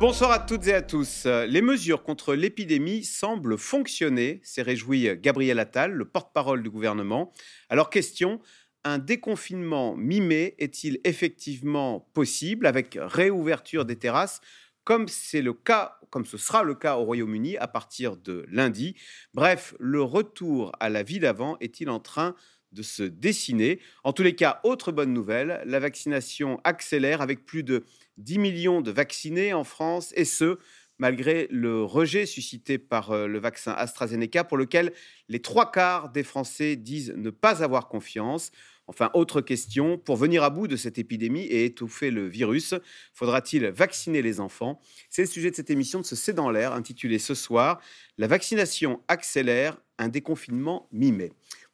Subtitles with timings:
[0.00, 1.26] Bonsoir à toutes et à tous.
[1.26, 7.34] Les mesures contre l'épidémie semblent fonctionner, s'est réjoui Gabriel Attal, le porte-parole du gouvernement.
[7.68, 8.40] Alors question,
[8.82, 14.40] un déconfinement mi-mai est-il effectivement possible avec réouverture des terrasses
[14.84, 18.96] comme c'est le cas, comme ce sera le cas au Royaume-Uni à partir de lundi?
[19.34, 22.36] Bref, le retour à la vie d'avant est-il en train de
[22.82, 27.84] se dessiner En tous les cas, autre bonne nouvelle, la vaccination accélère avec plus de
[28.18, 30.58] 10 millions de vaccinés en France, et ce,
[30.98, 34.92] malgré le rejet suscité par euh, le vaccin AstraZeneca, pour lequel
[35.28, 38.52] les trois quarts des Français disent ne pas avoir confiance.
[38.86, 42.74] Enfin, autre question, pour venir à bout de cette épidémie et étouffer le virus,
[43.12, 44.80] faudra-t-il vacciner les enfants?
[45.08, 47.80] C'est le sujet de cette émission de ce C'est dans l'air, intitulée ce soir
[48.18, 51.30] La vaccination accélère, un déconfinement mi-mai.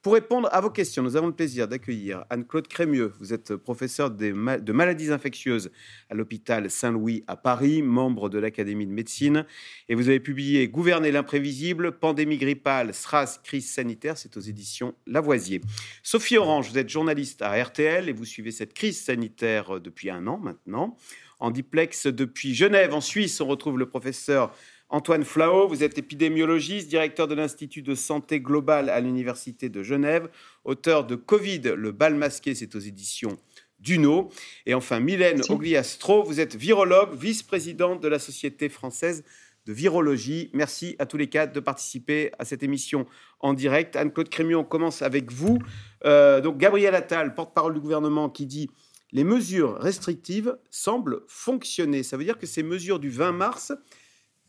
[0.06, 3.12] Pour répondre à vos questions, nous avons le plaisir d'accueillir Anne-Claude Crémieux.
[3.18, 5.72] Vous êtes professeure de maladies infectieuses
[6.10, 9.46] à l'hôpital Saint-Louis à Paris, membre de l'Académie de médecine.
[9.88, 14.16] Et vous avez publié Gouverner l'imprévisible, pandémie grippale, SRAS, crise sanitaire.
[14.16, 15.60] C'est aux éditions Lavoisier.
[16.04, 20.28] Sophie Orange, vous êtes journaliste à RTL et vous suivez cette crise sanitaire depuis un
[20.28, 20.96] an maintenant.
[21.40, 24.54] En diplex depuis Genève, en Suisse, on retrouve le professeur
[24.88, 30.28] Antoine Flao, vous êtes épidémiologiste, directeur de l'Institut de santé globale à l'Université de Genève,
[30.64, 33.36] auteur de Covid, le bal masqué, c'est aux éditions
[33.80, 34.30] Duno.
[34.64, 39.24] Et enfin, Mylène Ogliastro, vous êtes virologue, vice-présidente de la Société française
[39.66, 40.50] de virologie.
[40.54, 43.06] Merci à tous les quatre de participer à cette émission
[43.40, 43.96] en direct.
[43.96, 45.58] Anne-Claude Crémion, on commence avec vous.
[46.04, 48.70] Euh, donc, Gabriel Attal, porte-parole du gouvernement, qui dit
[49.12, 52.02] les mesures restrictives semblent fonctionner.
[52.02, 53.72] Ça veut dire que ces mesures du 20 mars,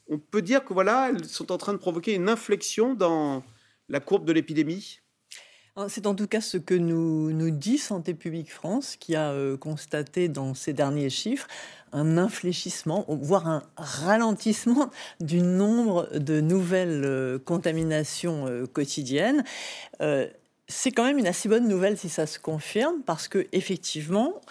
[0.10, 3.44] on peut dire que voilà, elles sont en train de provoquer une inflexion dans
[3.90, 5.00] la courbe de l'épidémie.
[5.90, 10.28] C'est en tout cas ce que nous, dit Santé publique France, qui a euh, constaté
[10.28, 11.48] dans ses derniers chiffres
[11.94, 14.90] un infléchissement, voire un ralentissement
[15.20, 19.44] du nombre de nouvelles euh, contaminations euh, quotidiennes
[20.68, 24.42] c'est quand même une assez bonne nouvelle si ça se confirme, parce que effectivement,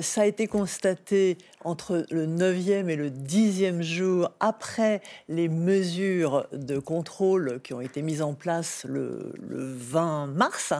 [0.00, 6.78] ça a été constaté entre le 9e et le 10e jour après les mesures de
[6.78, 10.72] contrôle qui ont été mises en place le, 20 mars.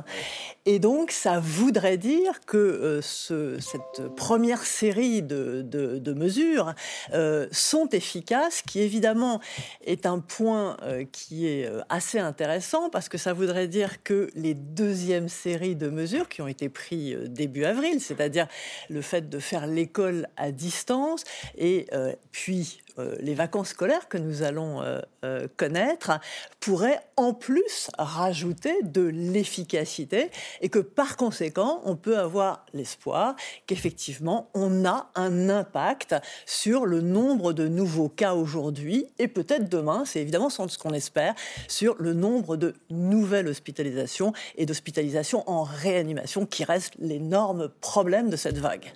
[0.64, 6.74] Et donc, ça voudrait dire que euh, ce, cette première série de, mesures
[7.12, 9.40] euh, sont efficaces, qui évidemment
[9.84, 14.54] est un point euh, qui est assez intéressant parce que ça voudrait dire que les
[14.76, 18.46] deuxièmes séries de mesures qui ont été prises début avril, c'est-à-dire
[18.88, 21.24] le fait de faire l'école à distance,
[21.56, 22.85] et euh, puis euh,
[23.20, 24.82] les vacances scolaires que nous allons
[25.26, 26.20] euh, connaître
[26.60, 30.30] pourraient en plus rajouter de l'efficacité
[30.60, 33.34] et que par conséquent, on peut avoir l'espoir
[33.66, 36.14] qu'effectivement, on a un impact
[36.44, 41.34] sur le nombre de nouveaux cas aujourd'hui et peut-être demain, c'est évidemment ce qu'on espère,
[41.68, 48.36] sur le nombre de nouvelles hospitalisations et d'hospitalisations en réanimation qui reste l'énorme problème de
[48.36, 48.92] cette vague.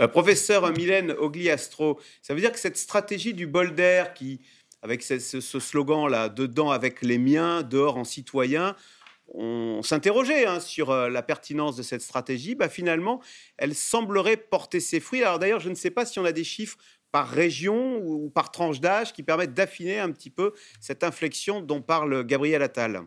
[0.00, 4.40] Euh, professeur Mylène Ogliastro, ça veut dire que cette stratégie du bol d'air, qui,
[4.82, 8.76] avec ce, slogan-là, dedans avec les miens, dehors en citoyen,
[9.32, 12.54] on s'interrogeait hein, sur euh, la pertinence de cette stratégie.
[12.54, 13.20] Bah, finalement,
[13.58, 15.22] elle semblerait porter ses fruits.
[15.22, 16.78] Alors d'ailleurs, je ne sais pas si on a des chiffres
[17.12, 21.82] par région ou par tranche d'âge qui permettent d'affiner un petit peu cette inflexion dont
[21.82, 23.02] parle Gabriel Attal.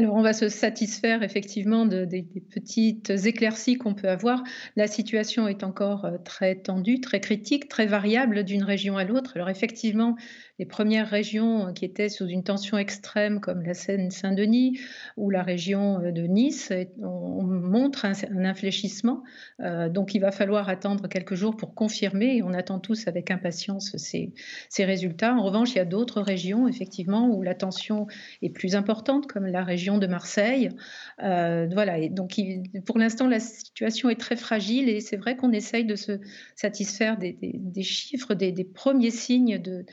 [0.00, 4.42] Alors, on va se satisfaire effectivement de, des, petites éclaircies qu'on peut avoir.
[4.74, 9.32] La situation est encore euh, très tendue, très critique, très variable d'une région à l'autre.
[9.34, 10.16] Alors, effectivement,
[10.58, 14.80] les premières régions euh, qui étaient sous une tension extrême, comme la Seine-Saint-Denis
[15.18, 16.72] ou la région euh, de Nice,
[17.02, 18.14] on montre un,
[18.46, 19.22] infléchissement.
[19.58, 24.32] Donc, il va falloir attendre quelques jours pour confirmer, on attend tous avec impatience ces,
[24.70, 25.34] ces résultats.
[25.34, 28.06] En revanche, il y a d'autres régions, effectivement, où la tension
[28.40, 30.70] est plus importante, comme la région de Marseille.
[31.18, 32.40] voilà, et donc,
[32.86, 36.20] pour l'instant, la situation est très fragile, et c'est vrai qu'on essaye de se
[36.56, 39.84] satisfaire des, chiffres, des, premiers signes de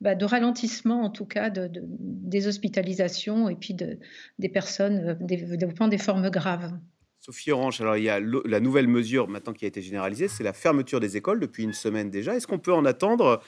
[0.00, 3.98] bah, de ralentissement, en tout cas, de, des hospitalisations et puis de,
[4.38, 6.72] des personnes euh, développant des formes graves.
[7.20, 10.44] Sophie Orange, alors il y a la nouvelle mesure maintenant qui a été généralisée, c'est
[10.44, 12.36] la fermeture des écoles depuis une semaine déjà.
[12.36, 13.40] Est-ce qu'on peut en attendre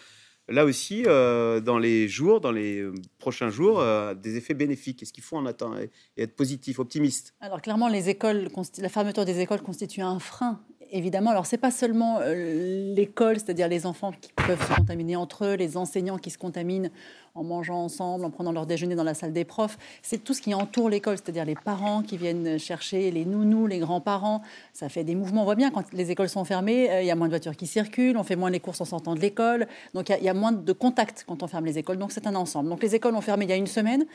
[0.48, 3.82] là aussi euh, dans les jours, dans les euh, prochains jours,
[4.14, 5.02] des effets bénéfiques.
[5.02, 5.90] Est-ce qu'il faut en attendre et
[6.22, 7.34] être positif, optimiste?
[7.40, 8.48] Alors clairement, les écoles,
[8.78, 10.60] la fermeture des écoles constitue un frein
[10.90, 15.44] Évidemment, alors c'est pas seulement euh, l'école, c'est-à-dire les enfants qui peuvent se contaminer entre
[15.44, 16.90] eux, les enseignants qui se contaminent
[17.36, 19.78] en mangeant ensemble, en prenant leur déjeuner dans la salle des profs.
[20.02, 23.78] C'est tout ce qui entoure l'école, c'est-à-dire les parents qui viennent chercher les nounous, les
[23.78, 24.42] grands-parents.
[24.72, 25.42] Ça fait des mouvements.
[25.42, 27.56] On voit bien quand les écoles sont fermées, euh, il y a moins de voitures
[27.56, 29.66] qui circulent, on fait moins les courses en sortant de l'école.
[29.92, 31.98] Donc il y, a moins de contact quand on ferme les écoles.
[31.98, 32.68] Donc c'est un ensemble.
[32.68, 34.06] Donc les écoles ont fermé il y a une semaine.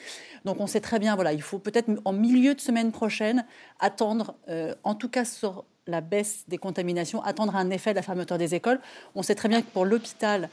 [0.45, 3.45] Donc on sait très bien, voilà, il faut peut-être en milieu de semaine prochaine
[3.79, 8.01] attendre, euh, en tout cas sur la baisse des contaminations, attendre un effet de la
[8.01, 8.79] fermeture des écoles.
[9.15, 10.49] On sait très bien que pour l'hôpital,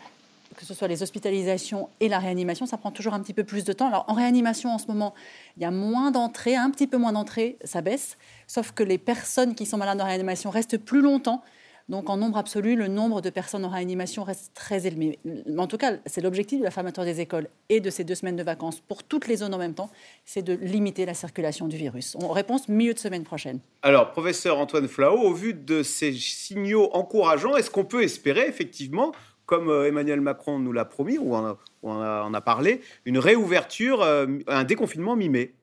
[0.57, 3.65] que ce soit les hospitalisations et la réanimation, ça prend toujours un petit peu plus
[3.65, 3.89] de temps.
[3.89, 5.15] Alors en réanimation, en ce moment,
[5.57, 8.17] il y a moins d'entrées, un petit peu moins d'entrées, ça baisse,
[8.47, 11.43] sauf que les personnes qui sont malades en réanimation restent plus longtemps.
[11.89, 15.19] Donc en nombre absolu, le nombre de personnes en réanimation reste très élevé.
[15.25, 18.15] Mais en tout cas, c'est l'objectif de la fermeture des écoles et de ces deux
[18.15, 19.91] semaines de vacances pour toutes les zones en même temps,
[20.27, 22.15] c'est de limiter la circulation du virus.
[22.21, 23.61] On réponse milieu de semaine prochaine.
[23.83, 29.13] Alors, professeur Antoine Flao, au vu de ces signaux encourageants, est-ce qu'on peut espérer effectivement
[29.47, 31.35] comme euh, Emmanuel Macron nous l'a promis, ou
[31.83, 35.55] on a, parlé, une réouverture, euh, un déconfinement mi-mai?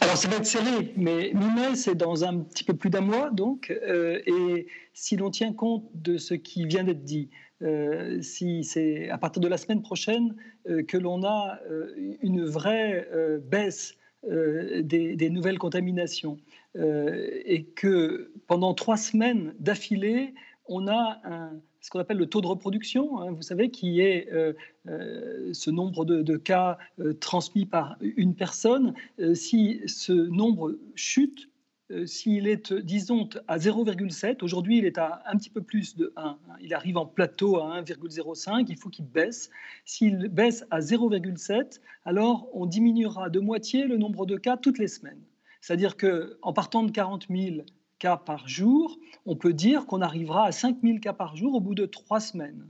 [0.00, 3.30] Alors ça va être serré, mais mi-mai, c'est dans un petit peu plus d'un mois,
[3.30, 7.30] donc, euh, et si l'on tient compte de ce qui vient d'être dit,
[8.22, 10.34] si c'est à partir de la semaine prochaine
[10.88, 11.58] que l'on a
[12.22, 13.06] une vraie
[13.42, 16.38] baisse des, nouvelles contaminations,
[16.74, 20.32] et que pendant trois semaines d'affilée,
[20.68, 24.28] on a un, ce qu'on appelle le taux de reproduction, hein, vous savez, qui est
[24.32, 24.52] euh,
[24.88, 28.94] euh, ce nombre de, cas euh, transmis par une personne.
[29.34, 31.48] si ce nombre chute,
[32.04, 36.22] s'il est, disons, à 0,7, aujourd'hui il est à un petit peu plus de 1,
[36.22, 39.50] hein, il arrive en plateau à 1,05, il faut qu'il baisse.
[39.84, 44.86] S'il baisse à 0,7, alors on diminuera de moitié le nombre de cas toutes les
[44.86, 45.20] semaines.
[45.60, 47.62] C'est-à-dire qu'en partant de 40 000
[48.00, 51.76] cas par jour, on peut dire qu'on arrivera à 5000 cas par jour au bout
[51.76, 52.66] de trois semaines.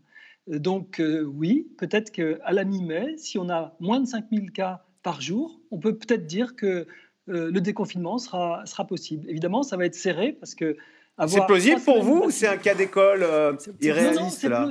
[0.50, 4.84] Euh, donc euh, oui, peut-être qu'à la mi-mai, si on a moins de 5000 cas
[5.02, 6.86] par jour, on peut peut-être dire que
[7.28, 9.28] euh, le déconfinement sera, sera possible.
[9.30, 10.76] Évidemment, ça va être serré parce que...
[11.26, 13.26] C'est plausible pour vous ou c'est un cas d'école
[13.82, 14.70] irréaliste non, non,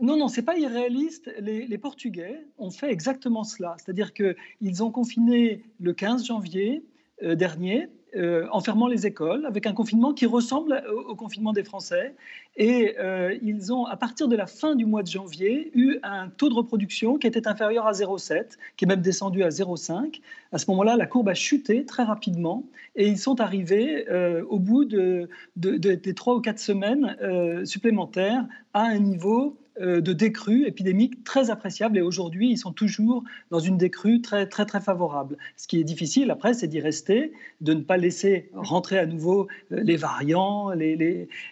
[0.00, 1.30] non, non, c'est pas irréaliste.
[1.38, 3.76] Les, les, Portugais ont fait exactement cela.
[3.76, 6.82] C'est-à-dire qu'ils ont confiné le 15 janvier
[7.20, 12.14] dernier euh, en fermant les écoles, avec un confinement qui ressemble au, confinement des Français.
[12.56, 16.28] Et euh, ils ont, à partir de la fin du mois de janvier, eu un
[16.28, 20.20] taux de reproduction qui était inférieur à 0,7, qui est même descendu à 0,5.
[20.52, 22.64] À ce moment-là, la courbe a chuté très rapidement
[22.94, 27.16] et ils sont arrivés euh, au bout de, des trois ou quatre semaines
[27.64, 33.58] supplémentaires à un niveau de décrue épidémique très appréciable et aujourd'hui ils sont toujours dans
[33.58, 35.36] une décrue très très très favorable.
[35.56, 39.48] Ce qui est difficile après c'est d'y rester, de ne pas laisser rentrer à nouveau
[39.72, 40.70] euh, les variants,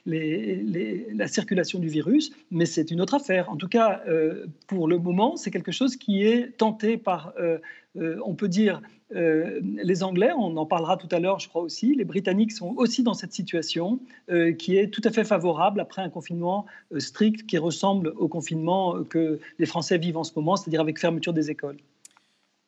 [0.07, 3.51] la circulation du virus, mais c'est une autre affaire.
[3.51, 7.35] En tout cas, euh, pour le moment, c'est quelque chose qui est tenté par,
[7.97, 8.81] on peut dire,
[9.15, 12.75] euh, les Anglais, on en parlera tout à l'heure, je crois aussi, les Britanniques sont
[12.77, 14.01] aussi dans cette situation
[14.31, 18.29] euh, qui est tout à fait favorable après un confinement euh, strict qui ressemble au
[18.29, 21.77] confinement que les Français vivent en ce moment, c'est-à-dire avec fermeture des écoles.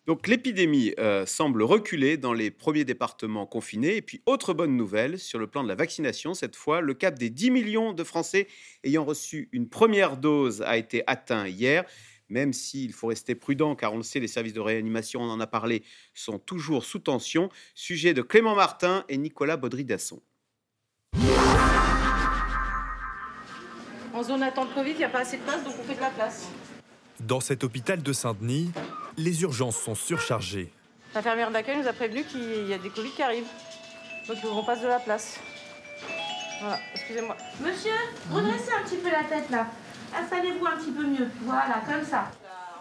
[0.07, 0.95] Donc l'épidémie
[1.25, 3.97] semble reculer dans les premiers départements confinés.
[3.97, 7.19] Et puis autre bonne nouvelle sur le plan de la vaccination, cette fois, le cap
[7.19, 8.47] des 10 millions de Français
[8.85, 11.85] ayant reçu une première dose a été atteint hier
[12.29, 15.41] même s'il faut rester prudent, car on le sait, les services de réanimation, on en
[15.41, 15.83] a parlé,
[16.15, 17.49] sont toujours sous tension.
[17.75, 20.21] Sujet de Clément Martin et Nicolas Baudry-Dasson.
[24.13, 26.01] En zone d'attente Covid, il n'y a pas assez de place, donc on fait de
[26.01, 26.49] la place.
[27.21, 28.71] Dans cet hôpital de Saint-Denis,
[29.17, 30.73] les urgences sont surchargées.
[31.15, 33.49] L'infirmière d'accueil nous a prévenu qu'il y a des Covid qui arrivent.
[34.29, 35.39] Donc on passe de la place.
[36.61, 37.37] Voilà, excusez-moi.
[37.61, 37.93] Monsieur,
[38.31, 39.67] redressez un petit peu la tête là.
[40.23, 41.29] Installez-vous un petit peu mieux.
[41.43, 42.31] Voilà, comme ça.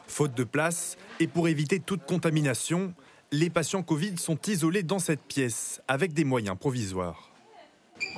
[0.07, 2.93] Faute de place, et pour éviter toute contamination,
[3.31, 7.31] les patients Covid sont isolés dans cette pièce avec des moyens provisoires.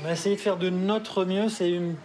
[0.02, 1.50] On a essayé de faire de notre mieux.
[1.50, 1.96] C'est une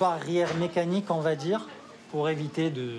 [0.00, 1.68] barrière mécanique, on va dire,
[2.10, 2.90] pour éviter de,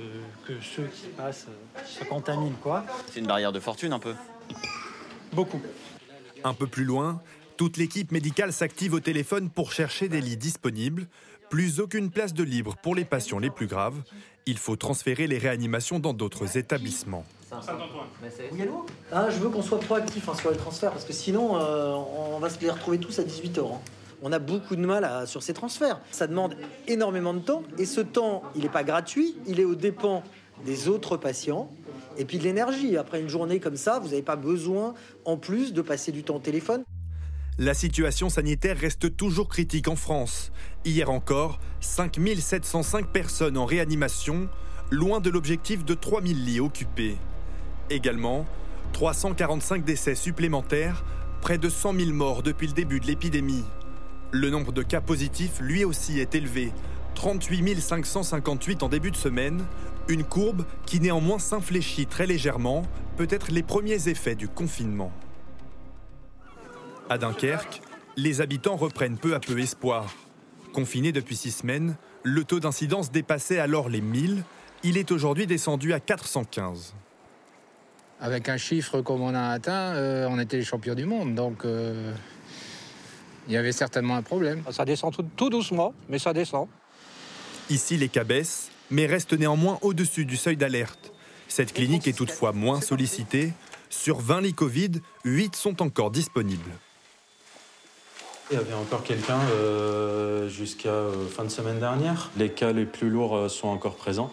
[0.48, 1.48] que ceux qui passent
[1.86, 2.58] se contaminent.
[2.62, 2.86] quoi.
[3.12, 4.14] C'est une barrière de fortune un peu
[5.34, 5.62] Beaucoup.
[6.44, 7.22] Un peu plus loin,
[7.58, 11.08] toute l'équipe médicale s'active au téléphone pour chercher des lits disponibles.
[11.50, 14.02] Plus aucune place de libre pour les patients les plus graves.
[14.46, 17.26] Il faut transférer les réanimations dans d'autres établissements.
[19.12, 21.94] Ah, Je veux qu'on soit proactif hein, sur les transferts parce que sinon, euh,
[22.36, 23.60] on va se les retrouver tous à 18h.
[23.60, 23.80] Hein.
[24.22, 26.00] On a beaucoup de mal sur ces transferts.
[26.12, 26.56] Ça demande
[26.88, 30.24] énormément de temps et ce temps, il n'est pas gratuit, il est aux dépens
[30.66, 31.70] des autres patients
[32.18, 32.98] et puis de l'énergie.
[32.98, 34.94] Après une journée comme ça, vous n'avez pas besoin
[35.26, 36.84] en plus de passer du temps au téléphone.
[37.58, 40.52] La situation sanitaire reste toujours critique en France.
[40.84, 44.50] Hier encore, 5705 personnes en réanimation,
[44.92, 47.16] loin de l'objectif de 3000 lits occupés.
[47.90, 48.46] Également,
[48.92, 51.06] 345 décès supplémentaires,
[51.40, 53.64] près de 100 000 morts depuis le début de l'épidémie.
[54.32, 56.74] Le nombre de cas positifs, lui aussi, est élevé.
[57.14, 59.64] 38 558 en début de semaine,
[60.10, 62.82] une courbe qui néanmoins s'infléchit très légèrement,
[63.16, 65.14] peut-être les premiers effets du confinement.
[67.08, 67.82] À Dunkerque,
[68.18, 70.12] les habitants reprennent peu à peu espoir.
[70.74, 74.44] Confiné depuis six semaines, le taux d'incidence dépassait alors les 1000.
[74.84, 76.96] Il est aujourd'hui descendu à 415.
[78.20, 81.36] Avec un chiffre comme on a atteint, euh, on était les champions du monde.
[81.36, 82.12] Donc euh,
[83.48, 84.64] il y avait certainement un problème.
[84.72, 86.68] Ça descend tout, tout doucement, mais ça descend.
[87.70, 91.14] Ici, les cas baissent, mais restent néanmoins au-dessus du seuil d'alerte.
[91.48, 93.54] Cette clinique est toutefois moins sollicitée.
[93.90, 94.92] Sur 20 lits Covid,
[95.24, 96.72] 8 sont encore disponibles.
[98.52, 102.30] Il y avait encore quelqu'un euh, jusqu'à euh, fin de semaine dernière.
[102.38, 104.32] Les cas les plus lourds euh, sont encore présents.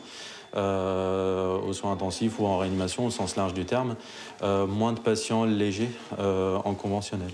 [0.55, 3.97] Euh, aux soins intensifs ou en réanimation au sens large du terme,
[4.43, 5.89] euh, moins de patients légers
[6.19, 7.31] euh, en conventionnel.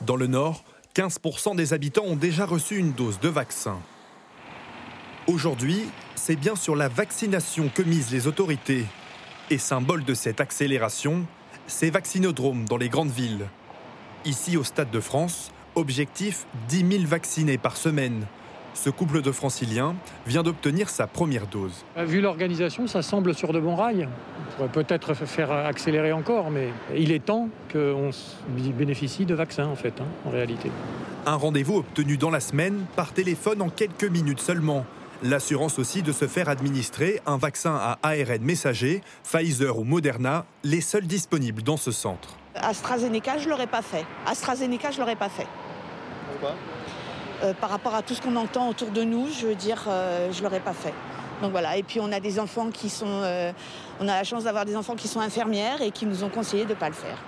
[0.00, 0.62] Dans le Nord,
[0.94, 3.80] 15% des habitants ont déjà reçu une dose de vaccin.
[5.26, 5.82] Aujourd'hui,
[6.14, 8.84] c'est bien sur la vaccination que misent les autorités.
[9.50, 11.26] Et symbole de cette accélération,
[11.66, 13.48] ces vaccinodromes dans les grandes villes.
[14.24, 18.26] Ici, au Stade de France, objectif 10 000 vaccinés par semaine.
[18.74, 19.94] Ce couple de franciliens
[20.26, 21.84] vient d'obtenir sa première dose.
[21.96, 24.08] Vu l'organisation, ça semble sur de bons rails.
[24.48, 28.10] On pourrait peut-être faire accélérer encore, mais il est temps qu'on
[28.56, 30.70] bénéficie de vaccins, en fait, hein, en réalité.
[31.26, 34.86] Un rendez-vous obtenu dans la semaine par téléphone en quelques minutes seulement.
[35.22, 40.80] L'assurance aussi de se faire administrer un vaccin à ARN messager, Pfizer ou Moderna, les
[40.80, 42.36] seuls disponibles dans ce centre.
[42.56, 44.04] AstraZeneca, je ne l'aurais pas fait.
[44.26, 45.46] AstraZeneca, je ne l'aurais pas fait.
[46.32, 46.56] Pourquoi
[47.44, 50.30] euh, Par rapport à tout ce qu'on entend autour de nous, je veux dire, euh,
[50.32, 50.94] je ne l'aurais pas fait.
[51.42, 53.06] Donc voilà, et puis on a des enfants qui sont...
[53.06, 53.52] Euh,
[54.00, 56.64] on a la chance d'avoir des enfants qui sont infirmières et qui nous ont conseillé
[56.64, 57.18] de ne pas le faire.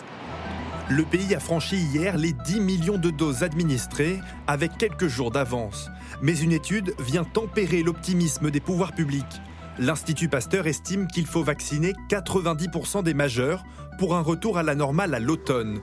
[0.90, 5.90] Le pays a franchi hier les 10 millions de doses administrées avec quelques jours d'avance.
[6.22, 9.40] Mais une étude vient tempérer l'optimisme des pouvoirs publics.
[9.78, 13.64] L'Institut Pasteur estime qu'il faut vacciner 90% des majeurs
[13.98, 15.80] pour un retour à la normale à l'automne.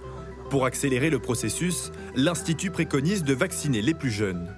[0.51, 4.53] Pour accélérer le processus, l'Institut préconise de vacciner les plus jeunes.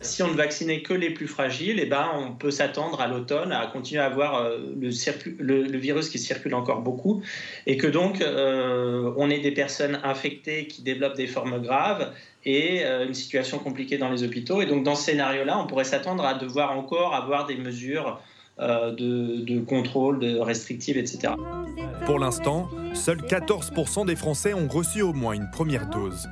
[0.00, 3.52] Si on ne vaccinait que les plus fragiles, eh ben, on peut s'attendre à l'automne
[3.52, 7.22] à continuer à avoir euh, le, virus qui circule encore beaucoup
[7.66, 12.14] et que donc euh, on ait des personnes infectées qui développent des formes graves
[12.46, 14.62] et euh, une situation compliquée dans les hôpitaux.
[14.62, 18.22] Et donc dans ce scénario-là, on pourrait s'attendre à devoir encore avoir des mesures
[18.58, 21.34] de, de, contrôle, de restrictives, etc.
[22.06, 26.28] Pour l'instant, seuls 14% des Français ont reçu au moins une première dose.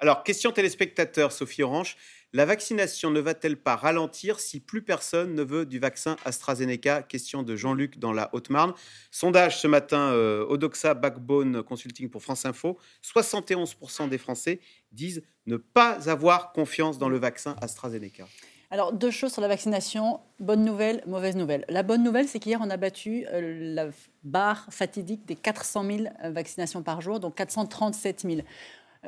[0.00, 1.96] Alors, question téléspectateur, Sophie Orange.
[2.34, 7.02] La vaccination ne va-t-elle pas ralentir si plus personne ne veut du vaccin AstraZeneca?
[7.02, 8.74] Question de Jean-Luc dans la Haute-Marne.
[9.10, 12.78] Sondage ce matin, euh, Odoxa Backbone Consulting pour France Info.
[13.02, 14.60] 71% des Français
[14.92, 18.26] disent ne pas avoir confiance dans le vaccin AstraZeneca.
[18.70, 20.20] Alors, deux choses sur la vaccination.
[20.38, 21.64] Bonne nouvelle, mauvaise nouvelle.
[21.70, 23.88] La bonne nouvelle, c'est qu'hier, on a battu euh, la
[24.22, 28.40] barre fatidique des 400 000 vaccinations par jour, donc 437 000.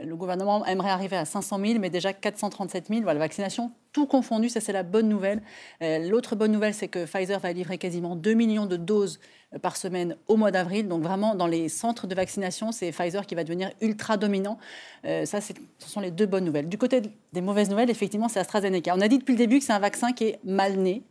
[0.04, 3.00] Le gouvernement aimerait arriver à 500 000, mais déjà 437 000.
[3.02, 5.42] Voilà, vaccination, tout confondu, ça c'est la bonne nouvelle.
[5.82, 9.20] Euh, L'autre bonne nouvelle, c'est que Pfizer va livrer quasiment 2 millions de doses
[9.54, 10.88] euh, par semaine au mois d'avril.
[10.88, 14.58] Donc vraiment, dans les centres de vaccination, c'est Pfizer qui va devenir ultra dominant.
[15.04, 16.68] Euh, ça, ce sont les deux bonnes nouvelles.
[16.68, 17.02] Du côté
[17.32, 18.94] des mauvaises nouvelles, effectivement, c'est AstraZeneca.
[18.96, 21.02] On a dit depuis le début que c'est un vaccin qui est mal né.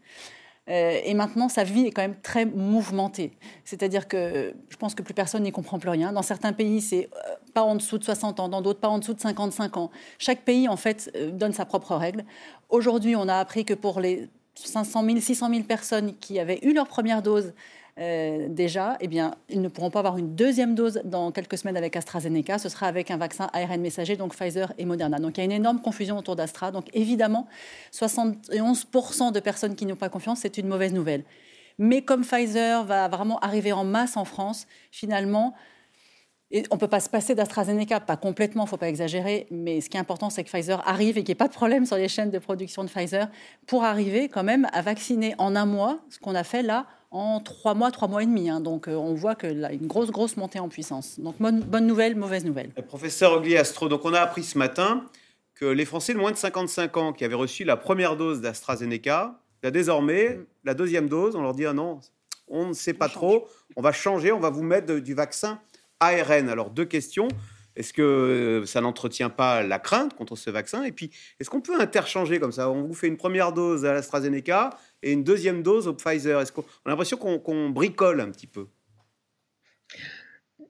[0.70, 3.32] Euh, et maintenant, sa vie est quand même très mouvementée.
[3.66, 6.12] C'est-à-dire que je pense que plus personne n'y comprend plus rien.
[6.12, 9.00] Dans certains pays, c'est euh, pas en dessous de 60 ans, dans d'autres, pas en
[9.00, 9.92] dessous de 55 ans.
[10.18, 12.24] Chaque pays, en fait, euh, donne sa propre règle.
[12.70, 16.74] Aujourd'hui, on a appris que pour les 500 000, 600 000 personnes qui avaient eu
[16.74, 17.54] leur première dose,
[18.00, 21.76] euh, déjà, eh bien, ils ne pourront pas avoir une deuxième dose dans quelques semaines
[21.76, 22.58] avec AstraZeneca.
[22.58, 25.20] Ce sera avec un vaccin ARN messager, donc Pfizer et Moderna.
[25.20, 26.72] Donc il y a une énorme confusion autour d'Astra.
[26.72, 27.48] Donc évidemment,
[27.92, 31.26] 71% de personnes qui n'ont pas confiance, c'est une mauvaise nouvelle.
[31.78, 35.54] Mais comme Pfizer va vraiment arriver en masse en France, finalement,
[36.52, 39.46] et on ne peut pas se passer d'AstraZeneca, pas complètement, il ne faut pas exagérer,
[39.52, 41.54] mais ce qui est important, c'est que Pfizer arrive et qu'il n'y ait pas de
[41.54, 43.30] problème sur les chaînes de production de Pfizer
[43.68, 47.40] pour arriver quand même à vacciner en un mois, ce qu'on a fait là en
[47.40, 48.50] trois mois, trois mois et demi.
[48.50, 48.60] Hein.
[48.60, 51.20] Donc euh, on voit que là, une grosse, grosse montée en puissance.
[51.20, 52.72] Donc bonne, bonne nouvelle, mauvaise nouvelle.
[52.76, 55.06] Le professeur Ogli Astro, donc on a appris ce matin
[55.56, 59.40] que les Français de moins de 55 ans qui avaient reçu la première dose d'AstraZeneca,
[59.62, 60.46] là, désormais, mm.
[60.64, 62.00] la deuxième dose, on leur dit ah non,
[62.48, 65.60] on ne sait pas trop, on va changer, on va vous mettre du vaccin
[66.00, 66.50] ARN.
[66.50, 67.28] Alors, deux questions.
[67.76, 70.84] Est-ce que ça n'entretient pas la crainte contre ce vaccin?
[70.84, 72.70] Et puis, est-ce qu'on peut interchanger comme ça?
[72.70, 74.72] On vous fait une première dose à l'AstraZeneca
[75.02, 76.42] et une deuxième dose au Pfizer.
[76.42, 78.68] Est-ce qu'on a l'impression qu'on bricole un petit peu?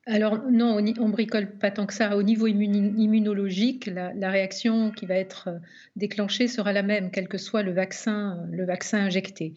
[0.10, 2.18] Alors non, on, bricole pas tant que ça.
[2.18, 5.58] Au niveau immunologique, la, réaction qui va être euh,
[5.96, 9.54] déclenchée sera la même, quel que soit le vaccin, le vaccin injecté.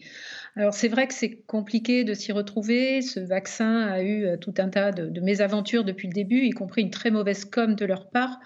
[0.55, 3.01] Alors c'est vrai que c'est compliqué de s'y retrouver.
[3.01, 6.83] Ce vaccin a eu euh, tout un tas de, mésaventures depuis le début, y compris
[6.83, 8.39] une très mauvaise com de leur part,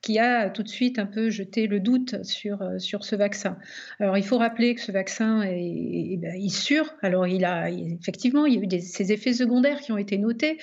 [0.00, 3.56] qui a tout de suite un peu jeté le doute sur, euh, sur ce vaccin.
[4.00, 6.92] Alors il faut rappeler que ce vaccin est, ben, sûr.
[7.02, 10.58] Alors il a effectivement, il y a eu ces effets secondaires qui ont été notés.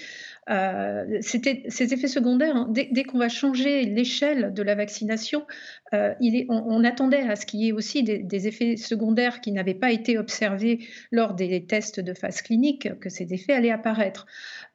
[0.50, 5.46] Euh, c'était ces effets secondaires, hein, dès, qu'on va changer l'échelle de la vaccination,
[5.94, 6.14] euh,
[6.50, 10.18] on, attendait à ce qu'il y ait aussi des, effets secondaires qui n'avaient pas été
[10.18, 10.80] observés
[11.12, 14.26] lors des tests de phase clinique, que ces effets allaient apparaître.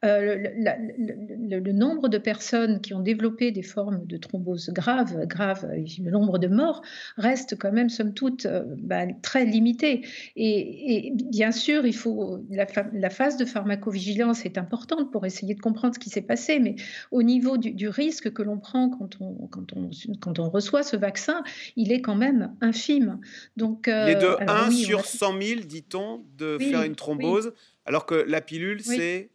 [0.04, 6.10] Euh, le, nombre de personnes qui ont développé des formes de thrombose graves, grave, le
[6.10, 6.82] nombre de morts
[7.16, 8.46] reste quand même, somme toute,
[8.78, 10.06] bah, très limité.
[10.36, 15.94] Et, bien sûr, il faut la, phase de pharmacovigilance est importante pour essayer de comprendre
[15.94, 16.76] ce qui s'est passé, mais
[17.10, 19.90] au niveau du, risque que l'on prend quand on, quand, on,
[20.20, 21.42] quand on reçoit ce vaccin,
[21.76, 23.20] il est quand même infime.
[23.56, 27.52] Donc, euh, il est de 1 sur 100 000, dit-on, de faire une thrombose,
[27.84, 29.30] alors que la pilule, c'est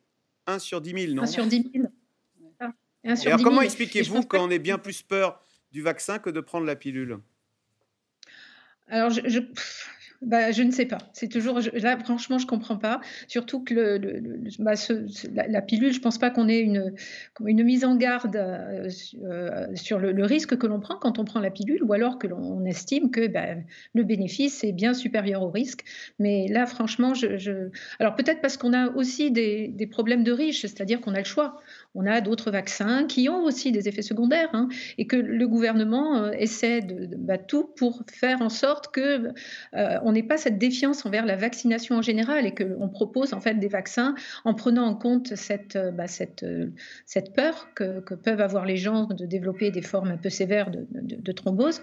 [0.48, 1.88] 1 sur 10 000, non 1 sur 10 000.
[2.60, 2.74] Ah,
[3.26, 7.20] alors, comment expliquez-vous qu'on ait bien plus peur du vaccin que de prendre la pilule?
[8.88, 9.40] Alors, je,
[10.22, 10.98] bah, je ne sais pas.
[11.14, 13.00] C'est toujours là, franchement, je comprends pas.
[13.28, 13.98] Surtout que
[14.60, 14.74] bah,
[15.48, 16.94] la, pilule, je pense pas qu'on ait une,
[17.46, 18.90] une mise en garde euh,
[19.24, 22.28] euh, sur le, risque que l'on prend quand on prend la pilule, ou alors que
[22.28, 23.56] l'on estime que bah,
[23.94, 25.86] le bénéfice est bien supérieur au risque.
[26.20, 31.00] Mais là, franchement, je, alors peut-être parce qu'on a aussi des, problèmes de riches, c'est-à-dire
[31.00, 31.62] qu'on a le choix
[31.96, 36.18] on a d'autres vaccins qui ont aussi des effets secondaires hein, et que le gouvernement
[36.18, 37.10] euh, essaie de,
[37.48, 39.30] tout pour faire en sorte que
[40.12, 43.68] n'ait pas cette défiance envers la vaccination en général et qu'on propose en fait des
[43.68, 46.46] vaccins en prenant en compte cette, euh, bah, cette,
[47.06, 51.32] cette peur que, peuvent avoir les gens de développer des formes un peu sévères de,
[51.32, 51.82] thrombose.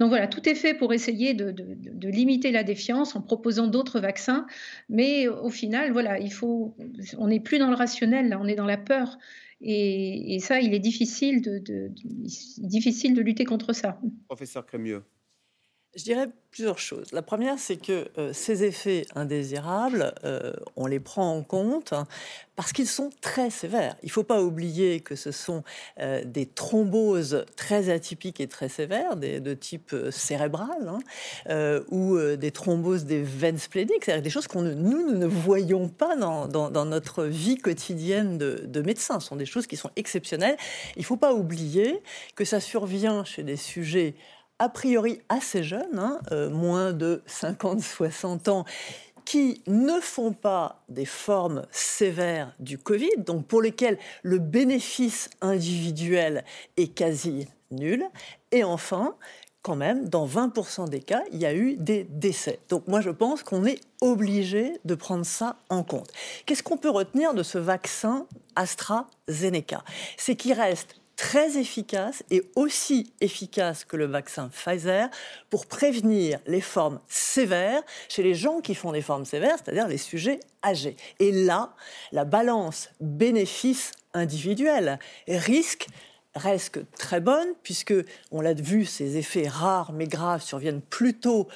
[0.00, 4.00] Donc voilà, tout est fait pour essayer de, de limiter la défiance en proposant d'autres
[4.00, 4.46] vaccins,
[4.88, 6.76] mais au final, voilà, il faut,
[7.18, 9.18] on n'est plus dans le rationnel, là, on est dans la peur.
[9.60, 11.90] Et, ça, il est difficile de,
[12.58, 14.00] difficile de lutter contre ça.
[14.26, 15.02] Professeur Crémieux.
[15.98, 17.10] Je dirais plusieurs choses.
[17.10, 21.92] La première, c'est que euh, ces effets indésirables, euh, on les prend en compte
[22.54, 23.96] parce qu'ils sont très sévères.
[24.04, 25.64] Il ne faut pas oublier que ce sont
[25.98, 30.88] euh, des thromboses très atypiques et très sévères, de type cérébral,
[31.48, 35.88] hein, ou des thromboses des veines spléniques, c'est-à-dire des choses que nous, nous ne voyons
[35.88, 39.20] pas dans, dans, notre vie quotidienne de, de médecin.
[39.20, 40.56] Ce sont des choses qui sont exceptionnelles.
[40.96, 42.02] Il ne faut pas oublier
[42.34, 44.14] que ça survient chez des sujets
[44.58, 48.64] a priori assez jeunes, hein, euh, moins de 50-60 ans,
[49.24, 56.44] qui ne font pas des formes sévères du Covid, donc pour lesquelles le bénéfice individuel
[56.78, 58.04] est quasi nul.
[58.52, 59.14] Et enfin,
[59.60, 62.58] quand même, dans 20% des cas, il y a eu des décès.
[62.70, 66.10] Donc moi, je pense qu'on est obligé de prendre ça en compte.
[66.46, 69.84] Qu'est-ce qu'on peut retenir de ce vaccin AstraZeneca?
[70.16, 75.10] C'est qu'il reste très efficace et aussi efficace que le vaccin Pfizer
[75.50, 79.98] pour prévenir les formes sévères chez les gens qui font des formes sévères, c'est-à-dire les
[79.98, 80.96] sujets âgés.
[81.18, 81.74] Et là,
[82.12, 85.88] la balance bénéfice individuel risque
[86.36, 87.94] reste très bonne puisque
[88.30, 91.48] on l'a vu ces effets rares mais graves surviennent plutôt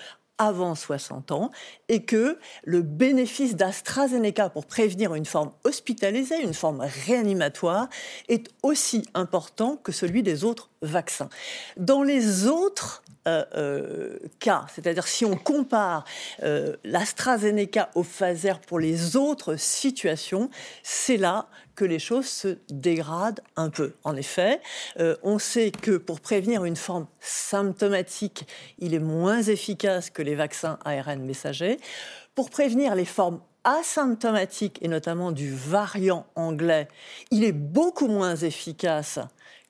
[0.42, 1.50] avant 60 ans
[1.88, 7.88] et que le bénéfice d'AstraZeneca pour prévenir une forme hospitalisée, une forme réanimatoire,
[8.28, 11.28] est aussi important que celui des autres vaccins.
[11.76, 16.04] Dans les autres euh, euh, cas, c'est-à-dire si on compare
[16.42, 20.50] euh, l'AstraZeneca au Pfizer pour les autres situations,
[20.82, 23.94] c'est là que les choses se dégradent un peu.
[24.02, 24.60] En effet,
[25.22, 28.46] on sait que pour prévenir une forme symptomatique,
[28.78, 31.78] il est moins efficace que les vaccins ARN messagers.
[32.34, 36.88] Pour prévenir les formes asymptomatiques, et notamment du variant anglais,
[37.30, 39.18] il est beaucoup moins efficace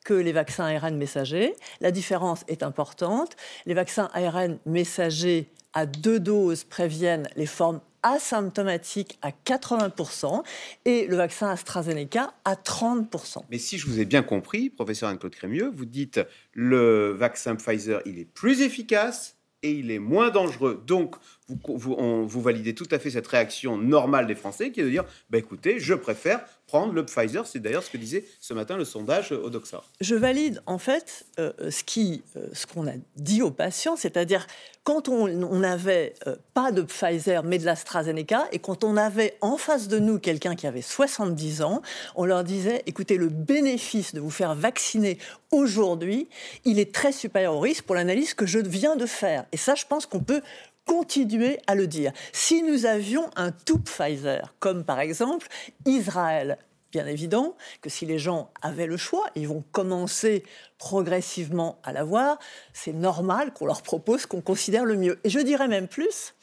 [0.04, 1.54] que les vaccins ARN messagers.
[1.80, 3.36] La différence est importante.
[3.66, 10.42] Les vaccins ARN messagers à deux doses préviennent les formes asymptomatiques à 80%
[10.84, 13.44] et le vaccin AstraZeneca à 30%.
[13.50, 16.20] Mais si je vous ai bien compris, professeur Anne-Claude Crémieux, vous dites
[16.52, 20.82] le vaccin Pfizer, il est plus efficace et il est moins dangereux.
[20.86, 21.14] Donc,
[21.48, 25.04] vous, vous, validez tout à fait cette réaction normale des Français qui est de dire
[25.30, 27.46] bah, écoutez, je préfère prendre le Pfizer.
[27.46, 29.82] C'est d'ailleurs ce que disait ce matin le sondage au Doxa.
[30.00, 34.46] Je valide en fait euh, ce qui, euh, ce qu'on a dit aux patients, c'est-à-dire
[34.82, 39.58] quand on n'avait euh, pas de Pfizer mais de l'AstraZeneca et quand on avait en
[39.58, 41.82] face de nous quelqu'un qui avait 70 ans,
[42.16, 45.18] on leur disait écoutez, le bénéfice de vous faire vacciner
[45.50, 46.26] aujourd'hui,
[46.64, 49.44] il est très supérieur au risque pour l'analyse que je viens de faire.
[49.52, 50.40] Et ça, je pense qu'on peut
[50.86, 52.12] continuer à le dire.
[52.32, 55.48] Si nous avions un tout Pfizer, comme par exemple
[55.86, 56.58] Israël,
[56.92, 60.44] bien évident que si les gens avaient le choix, ils vont commencer
[60.78, 62.38] progressivement à l'avoir,
[62.72, 65.18] c'est normal qu'on leur propose qu'on considère le mieux.
[65.24, 66.34] Et je dirais même plus,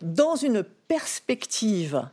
[0.00, 2.08] dans une perspective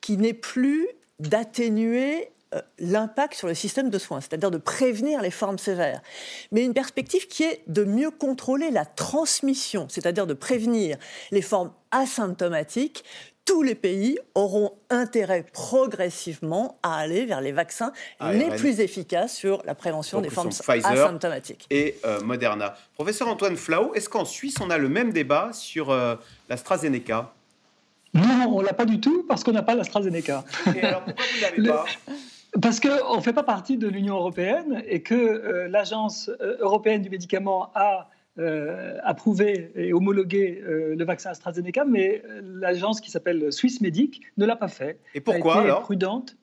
[0.00, 0.86] qui n'est plus
[1.18, 2.30] d'atténuer
[2.78, 6.00] l'impact sur le système de soins, c'est-à-dire de prévenir les formes sévères,
[6.52, 10.96] mais une perspective qui est de mieux contrôler la transmission, c'est-à-dire de prévenir
[11.30, 13.04] les formes asymptomatiques.
[13.44, 17.92] Tous les pays auront intérêt progressivement à aller vers les vaccins
[18.32, 21.66] les plus efficaces sur la prévention des formes asymptomatiques.
[21.68, 22.74] Et euh, Moderna.
[22.94, 26.16] Professeur Antoine Flau, est-ce qu'en Suisse, on a le même débat sur euh,
[26.48, 27.34] l'AstraZeneca?
[28.14, 30.44] Non, on l'a pas du tout parce qu'on n'a pas l'AstraZeneca.
[30.74, 31.84] Et alors pourquoi vous l'avez pas?
[32.60, 37.02] Parce qu'on ne fait pas partie de l'Union européenne et que euh, l'Agence euh, européenne
[37.02, 44.22] du médicament a euh, approuvé et homologué le vaccin AstraZeneca, mais l'agence qui s'appelle Swissmedic
[44.36, 44.98] ne l'a pas fait.
[45.14, 45.82] Et pourquoi elle alors?
[45.82, 46.36] prudente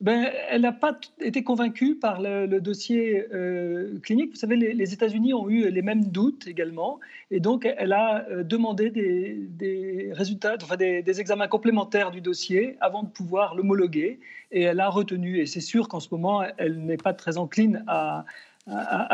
[0.00, 4.32] ben, elle n'a pas été convaincue par le, dossier euh, clinique.
[4.32, 8.42] Vous savez, les, États-Unis ont eu les mêmes doutes également, et donc elle a euh,
[8.42, 14.20] demandé des, résultats, enfin des, examens complémentaires du dossier avant de pouvoir l'homologuer,
[14.52, 15.38] et elle a retenu.
[15.38, 18.26] Et c'est sûr qu'en ce moment, elle n'est pas très encline à,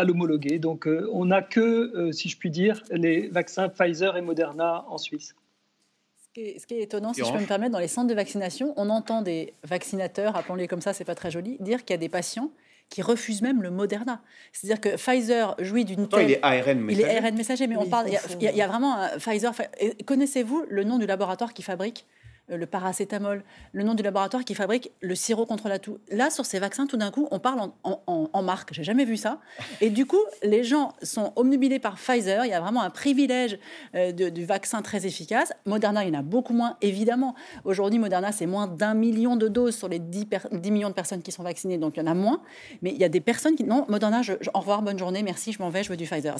[0.04, 0.58] l'homologuer.
[0.58, 4.98] Donc, euh, on n'a que, si je puis dire, les vaccins Pfizer et Moderna en
[4.98, 5.36] Suisse.
[6.34, 8.88] Ce qui est étonnant, si je peux me permettre, dans les centres de vaccination, on
[8.88, 12.08] entend des vaccinateurs, appelons-les comme ça, c'est pas très joli, dire qu'il y a des
[12.08, 12.50] patients
[12.88, 14.22] qui refusent même le Moderna.
[14.52, 16.30] C'est-à-dire que Pfizer jouit d'une telle...
[16.30, 17.02] Il est ARN messager.
[17.02, 18.08] Il est ARN messager, mais on parle...
[18.40, 19.52] Il y, a, vraiment un Pfizer...
[20.06, 22.21] Connaissez-vous le nom du laboratoire qui fabrique euh,
[22.56, 25.98] le paracétamol, le nom du laboratoire qui fabrique le sirop contre la toux.
[26.10, 28.72] Là, sur ces vaccins, tout d'un coup, on parle en, en, en marque.
[28.72, 29.40] J'ai jamais vu ça.
[29.80, 32.44] Et du coup, les gens sont omnubilés par Pfizer.
[32.44, 33.58] Il y a vraiment un privilège
[33.94, 35.52] euh, du vaccin très efficace.
[35.66, 37.34] Moderna, il y en a beaucoup moins, évidemment.
[37.64, 41.22] Aujourd'hui, Moderna, c'est moins d'un million de doses sur les 10, 10, millions de personnes
[41.22, 42.40] qui sont vaccinées, donc il y en a moins.
[42.82, 45.52] Mais il y a des personnes qui non, Moderna, je, au revoir, bonne journée, merci,
[45.52, 46.36] je m'en vais, je veux du Pfizer.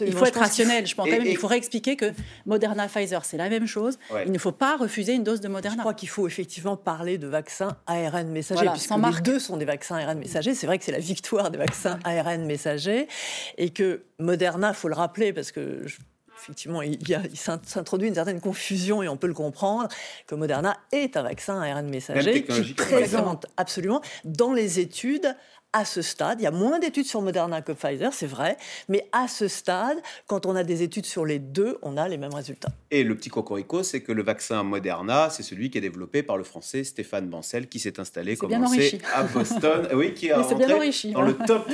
[0.00, 0.86] il faut être rationnel.
[0.86, 2.12] Je pense quand même, il faudrait expliquer que
[2.46, 3.98] Moderna, Pfizer, c'est la même chose.
[4.26, 5.76] Il ne faut pas refuser une dose de Moderna.
[5.76, 9.64] Je crois qu'il faut effectivement parler de vaccins ARN messagers, puisque les deux sont des
[9.64, 10.54] vaccins ARN messagers.
[10.54, 13.08] C'est vrai que c'est la victoire des vaccins ARN messagers,
[13.58, 15.84] et que Moderna, faut le rappeler, parce que
[16.44, 19.88] effectivement, il, il s'introduit une certaine confusion et on peut le comprendre,
[20.26, 25.34] que Moderna est un vaccin ARN messager qui présente absolument dans les études
[25.74, 28.56] à ce stade, il y a moins d'études sur Moderna que Pfizer, c'est vrai,
[28.88, 32.16] mais à ce stade, quand on a des études sur les deux, on a les
[32.16, 32.70] mêmes résultats.
[32.92, 36.36] Et le petit cocorico, c'est que le vaccin Moderna, c'est celui qui est développé par
[36.36, 39.88] le français Stéphane Bancel, qui s'est installé, comme on sait, à Boston.
[39.94, 41.68] oui, qui a rentré dans le top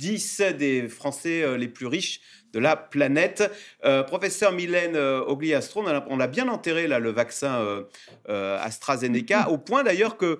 [0.00, 2.20] 10 euh, des Français euh, les plus riches
[2.58, 3.50] de la planète.
[3.84, 7.86] Euh, professeur Mylène euh, Ogliastro, on a, bien enterré là, le vaccin
[8.28, 10.38] euh, AstraZeneca, au point d'ailleurs que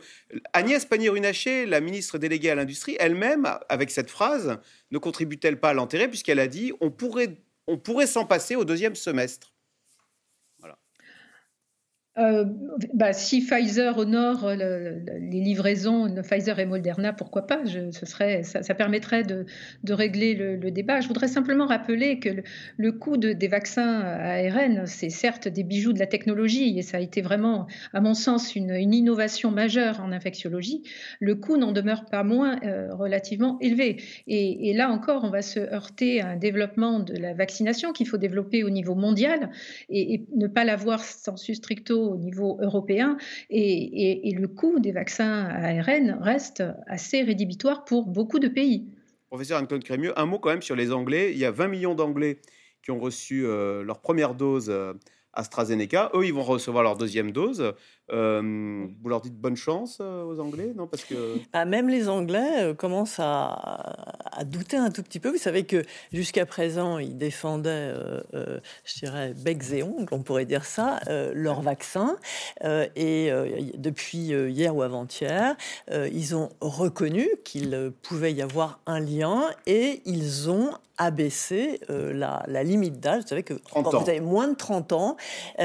[0.52, 4.58] Agnès Pannier-Runacher, la ministre déléguée à l'industrie, elle-même, avec cette phrase,
[4.90, 8.64] ne contribue-t-elle pas à l'enterrer, puisqu'elle a dit on pourrait, on pourrait s'en passer au
[8.64, 9.52] deuxième semestre
[12.18, 12.44] euh,
[12.94, 19.22] bah, si Pfizer honore les livraisons, Pfizer et Moderna, pourquoi pas ce serait, ça, permettrait
[19.22, 19.46] de,
[19.92, 21.00] régler le, débat.
[21.00, 22.28] Je voudrais simplement rappeler que
[22.76, 27.00] le, coût des vaccins ARN, c'est certes des bijoux de la technologie, et ça a
[27.00, 30.82] été vraiment, à mon sens, une, innovation majeure en infectiologie.
[31.20, 34.02] Le coût n'en demeure pas moins euh, relativement élevé.
[34.26, 38.16] Et, là encore, on va se heurter à un développement de la vaccination qu'il faut
[38.16, 39.50] développer au niveau mondial
[39.88, 43.16] et, et ne pas l'avoir sensu stricto au niveau européen
[43.50, 48.86] et, le coût des vaccins ARN reste assez rédhibitoire pour beaucoup de pays.
[49.28, 51.32] Professeur Anton Crémieux, un mot quand même sur les Anglais.
[51.32, 52.40] Il y a 20 millions d'Anglais
[52.82, 54.94] qui ont reçu euh, leur première dose euh,
[55.34, 56.10] AstraZeneca.
[56.14, 57.74] Eux, ils vont recevoir leur deuxième dose.
[58.10, 62.08] Euh, vous leur dites bonne chance euh, aux Anglais, non Parce que ah, même les
[62.08, 63.94] Anglais euh, commencent à,
[64.46, 65.30] douter un tout petit peu.
[65.30, 67.92] Vous savez que jusqu'à présent, ils défendaient,
[68.32, 71.00] je dirais, becs et ongles, on pourrait dire ça,
[71.34, 72.16] leur vaccin.
[72.62, 73.32] et
[73.76, 75.56] depuis hier ou avant-hier,
[75.90, 82.62] ils ont reconnu qu'il pouvait y avoir un lien et ils ont abaissé la, la,
[82.62, 83.22] limite d'âge.
[83.22, 85.16] Vous savez que quand vous avez moins de 30 ans,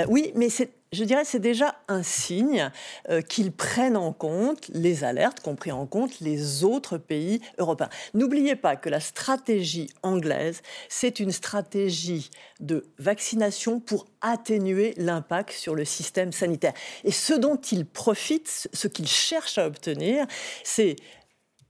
[0.07, 2.71] oui, mais c'est je dirais c'est déjà un signe
[3.09, 7.89] euh, qu'ils prennent en compte les alertes, compris en compte les autres pays européens.
[8.13, 12.29] N'oubliez pas que la stratégie anglaise, c'est une stratégie
[12.59, 16.73] de vaccination pour atténuer l'impact sur le système sanitaire.
[17.03, 20.25] Et ce dont ils profitent, ce qu'ils cherchent à obtenir,
[20.63, 20.95] c'est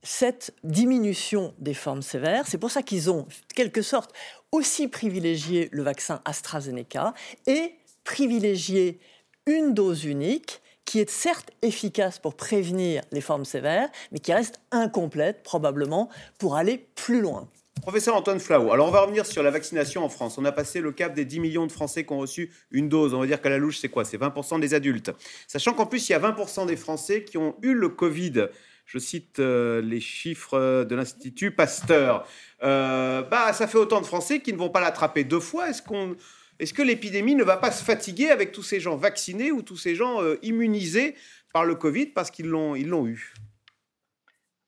[0.04, 2.46] cette diminution des formes sévères.
[2.48, 4.12] C'est pour ça qu'ils ont, quelque sorte,
[4.52, 7.14] aussi privilégié le vaccin AstraZeneca
[7.48, 9.00] et privilégié
[9.46, 14.60] une dose unique qui est certes efficace pour prévenir les formes sévères, mais qui reste
[14.72, 17.48] incomplète probablement pour aller plus loin.
[17.82, 20.38] Professeur Antoine Flau, alors on va revenir sur la vaccination en France.
[20.38, 23.14] On a passé le cap des 10 millions de Français qui ont reçu une dose.
[23.14, 24.06] On va dire qu'à la louche, c'est quoi?
[24.06, 25.12] C'est 20% des adultes.
[25.48, 28.48] Sachant qu'en plus, il y a 20% des Français qui ont eu le Covid.
[28.86, 32.26] Je cite euh, les chiffres de l'Institut Pasteur.
[32.64, 35.70] Euh, bah, ça fait autant de Français qui ne vont pas l'attraper deux fois.
[35.70, 36.16] Est-ce qu'on
[36.64, 39.76] est-ce que l'épidémie ne va pas se fatiguer avec tous ces gens vaccinés ou tous
[39.76, 41.16] ces gens euh, immunisés
[41.54, 43.34] par le Covid parce qu'ils l'ont, ils l'ont eu?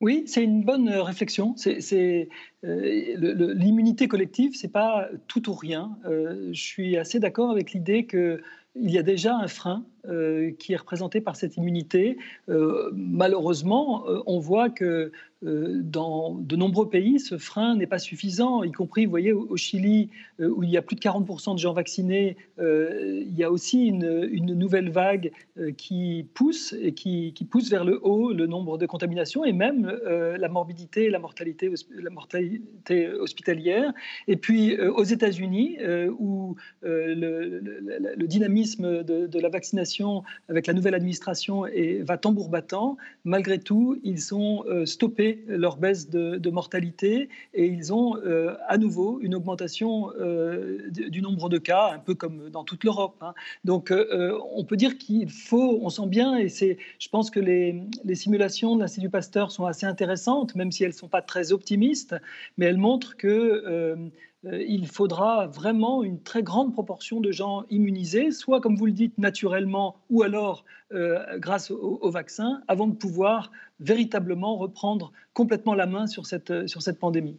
[0.01, 1.55] Oui, c'est une bonne euh, réflexion.
[1.55, 2.27] C'est,
[2.65, 5.97] euh, l'immunité collective, c'est pas tout ou rien.
[6.03, 8.41] je suis assez d'accord avec l'idée qu'il
[8.75, 9.85] y a déjà un frein
[10.59, 12.17] qui est représenté par cette immunité.
[12.93, 15.11] malheureusement, on voit que
[15.45, 19.57] euh, dans de nombreux pays, ce frein n'est pas suffisant, y compris, vous voyez, au
[19.57, 23.43] Chili, euh, où il y a plus de 40% de gens vaccinés, euh, il y
[23.43, 25.31] a aussi une, nouvelle vague
[25.77, 30.47] qui pousse et qui, pousse vers le haut le nombre de contaminations et même la
[30.47, 31.67] morbidité la mortalité
[33.19, 33.91] hospitalière.
[34.27, 35.77] Et puis aux États-Unis,
[36.17, 39.94] où le, dynamisme de, la vaccination
[40.49, 46.09] avec la nouvelle administration est, va tambour battant, malgré tout, ils sont stoppés leur baisse
[46.09, 51.91] de, mortalité et ils ont euh, à nouveau une augmentation euh, du nombre de cas,
[51.93, 53.17] un peu comme dans toute l'Europe.
[53.21, 53.33] Hein.
[53.63, 57.39] Donc euh, on peut dire qu'il faut, on sent bien, et c'est, je pense que
[57.39, 61.21] les, les simulations de l'Institut Pasteur sont assez intéressantes, même si elles ne sont pas
[61.21, 62.15] très optimistes,
[62.57, 63.95] mais elles montrent que euh,
[64.51, 69.17] il faudra vraiment une très grande proportion de gens immunisés, soit comme vous le dites
[69.17, 76.07] naturellement, ou alors euh, grâce au, vaccin, avant de pouvoir véritablement reprendre complètement la main
[76.07, 77.37] sur cette, sur cette pandémie.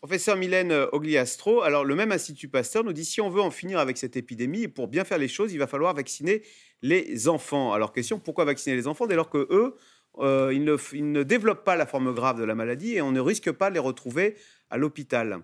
[0.00, 3.78] Professeur Mylène Ogliastro, alors le même Institut Pasteur nous dit si on veut en finir
[3.78, 6.42] avec cette épidémie, pour bien faire les choses, il va falloir vacciner
[6.82, 7.72] les enfants.
[7.72, 9.76] Alors question, pourquoi vacciner les enfants dès lors que eux,
[10.18, 13.12] euh, ils, ne, ils ne développent pas la forme grave de la maladie et on
[13.12, 14.34] ne risque pas de les retrouver
[14.70, 15.40] à l'hôpital?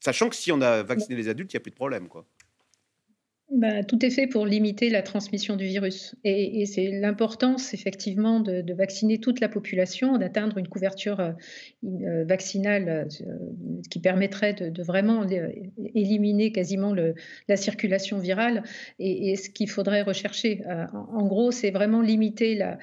[0.00, 2.08] Sachant que si on a vacciné les adultes, il n'y a plus de problème.
[2.08, 2.26] Quoi.
[3.50, 6.14] Bah, tout est fait pour limiter la transmission du virus.
[6.22, 11.32] Et, c'est l'importance, effectivement, de, vacciner toute la population, d'atteindre une couverture euh,
[11.84, 13.36] euh, vaccinale euh,
[13.90, 15.26] qui permettrait de, vraiment
[15.94, 17.14] éliminer quasiment le,
[17.48, 18.64] la circulation virale.
[18.98, 22.78] Et, et ce qu'il faudrait rechercher, en gros, c'est vraiment limiter la,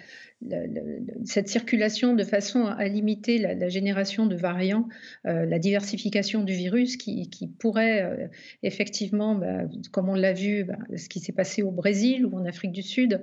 [1.23, 4.87] cette circulation de façon à limiter la, génération de variants,
[5.25, 8.27] euh, la diversification du virus qui, pourrait euh,
[8.61, 12.45] effectivement, bah, comme on l'a vu, bah, ce qui s'est passé au Brésil ou en
[12.45, 13.21] Afrique du Sud,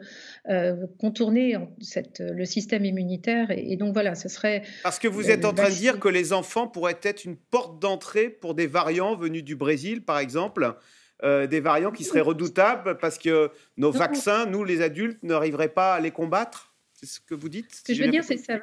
[0.48, 3.50] euh, contourner cette, le système immunitaire.
[3.50, 4.62] Et, donc voilà, ce serait...
[4.82, 7.80] Parce que vous êtes en train de dire que les enfants pourraient être une porte
[7.80, 10.74] d'entrée pour des variants venus du Brésil, par exemple
[11.48, 16.00] des variants qui seraient redoutables parce que nos vaccins, nous les adultes, n'arriveraient pas à
[16.00, 16.71] les combattre?
[17.02, 18.60] C'est ce que vous dites Ce que je veux dire, c'est ça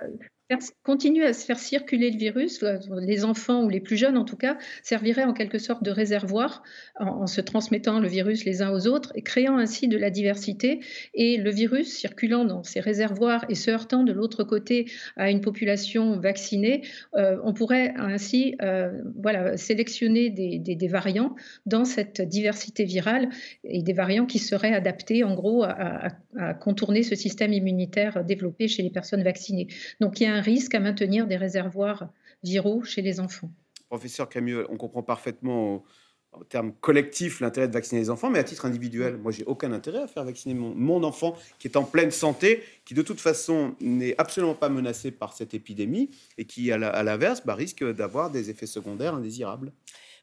[0.83, 4.25] continuer à se faire circuler le virus, euh, les enfants ou les plus jeunes en
[4.25, 6.63] tout cas, servirait en quelque sorte de réservoir
[6.99, 10.79] en, se transmettant le virus les uns aux autres et créant ainsi de la diversité.
[11.13, 15.41] Et le virus circulant dans ces réservoirs et se heurtant de l'autre côté à une
[15.41, 16.81] population vaccinée,
[17.15, 21.35] euh, on pourrait ainsi euh, voilà, sélectionner des, des, variants
[21.67, 23.29] dans cette diversité virale
[23.63, 26.07] et des variants qui seraient adaptés en gros à,
[26.38, 29.67] à contourner ce système immunitaire développé chez les personnes vaccinées.
[29.99, 32.10] Donc il y a un risque à maintenir des réservoirs
[32.43, 33.49] viraux chez les enfants.
[33.89, 35.84] Professeur Camus, on comprend parfaitement
[36.32, 39.71] en termes collectifs l'intérêt de vacciner les enfants, mais à titre individuel, moi j'ai aucun
[39.71, 43.75] intérêt à faire vacciner mon, enfant qui est en pleine santé, qui de toute façon
[43.80, 48.49] n'est absolument pas menacé par cette épidémie et qui à l'inverse bah, risque d'avoir des
[48.49, 49.71] effets secondaires indésirables.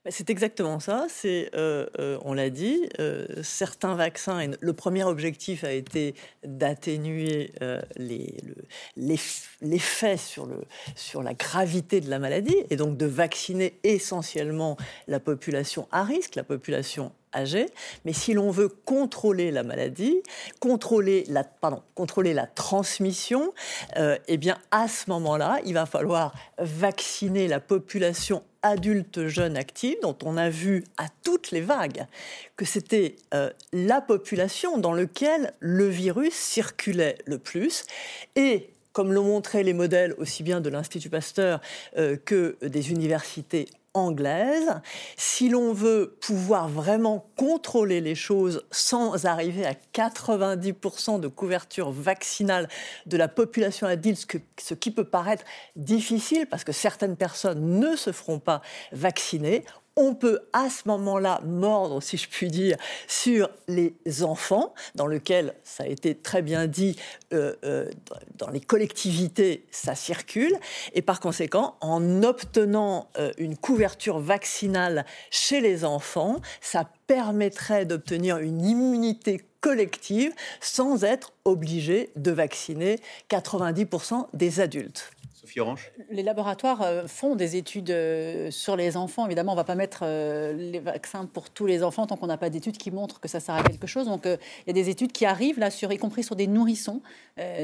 [0.06, 1.08] Bah, c'est exactement ça.
[1.24, 4.52] Euh, euh, on l'a dit, euh, certains vaccins.
[4.60, 6.14] Le premier objectif a été
[6.44, 7.50] d'atténuer
[8.96, 10.62] l'effet sur, le,
[10.94, 14.76] sur la gravité de la maladie et donc de vacciner essentiellement
[15.08, 17.66] la population à risque, la population âgée.
[18.04, 20.22] Mais si l'on veut contrôler la maladie,
[20.60, 21.42] contrôler la,
[21.96, 23.52] contrôler la transmission,
[23.96, 30.16] eh bien à ce moment-là, il va falloir vacciner la population adultes jeunes actifs, dont
[30.24, 32.06] on a vu à toutes les vagues
[32.56, 37.84] que c'était euh, la population dans laquelle le virus circulait le plus.
[38.34, 41.60] Et comme l'ont montré les modèles aussi bien de l'Institut Pasteur
[41.98, 44.80] euh, que des universités anglaise.
[45.16, 52.68] Si l'on veut pouvoir vraiment contrôler les choses sans arriver à 90% de couverture vaccinale
[53.06, 54.26] de la population adulte,
[54.60, 55.44] ce qui peut paraître
[55.76, 59.64] difficile parce que certaines personnes ne se feront pas vacciner,
[59.96, 62.76] on peut à ce moment-là mordre, si je puis dire,
[63.08, 66.96] sur les enfants, dans lequel, ça a été très bien dit,
[67.32, 67.90] euh, euh,
[68.36, 70.54] dans les collectivités, ça circule.
[70.92, 78.38] Et par conséquent, en obtenant euh, une couverture vaccinale chez les enfants, ça permettrait d'obtenir
[78.38, 85.10] une immunité collective sans être obligé de vacciner 90% des adultes.
[86.10, 89.26] Les laboratoires euh, font des études euh, sur les enfants.
[89.26, 92.26] Évidemment, on ne va pas mettre euh, les vaccins pour tous les enfants tant qu'on
[92.26, 94.06] n'a pas d'études qui montrent que ça sert à quelque chose.
[94.06, 97.00] Donc, il y a des études qui arrivent, là, sur, y compris sur des nourrissons.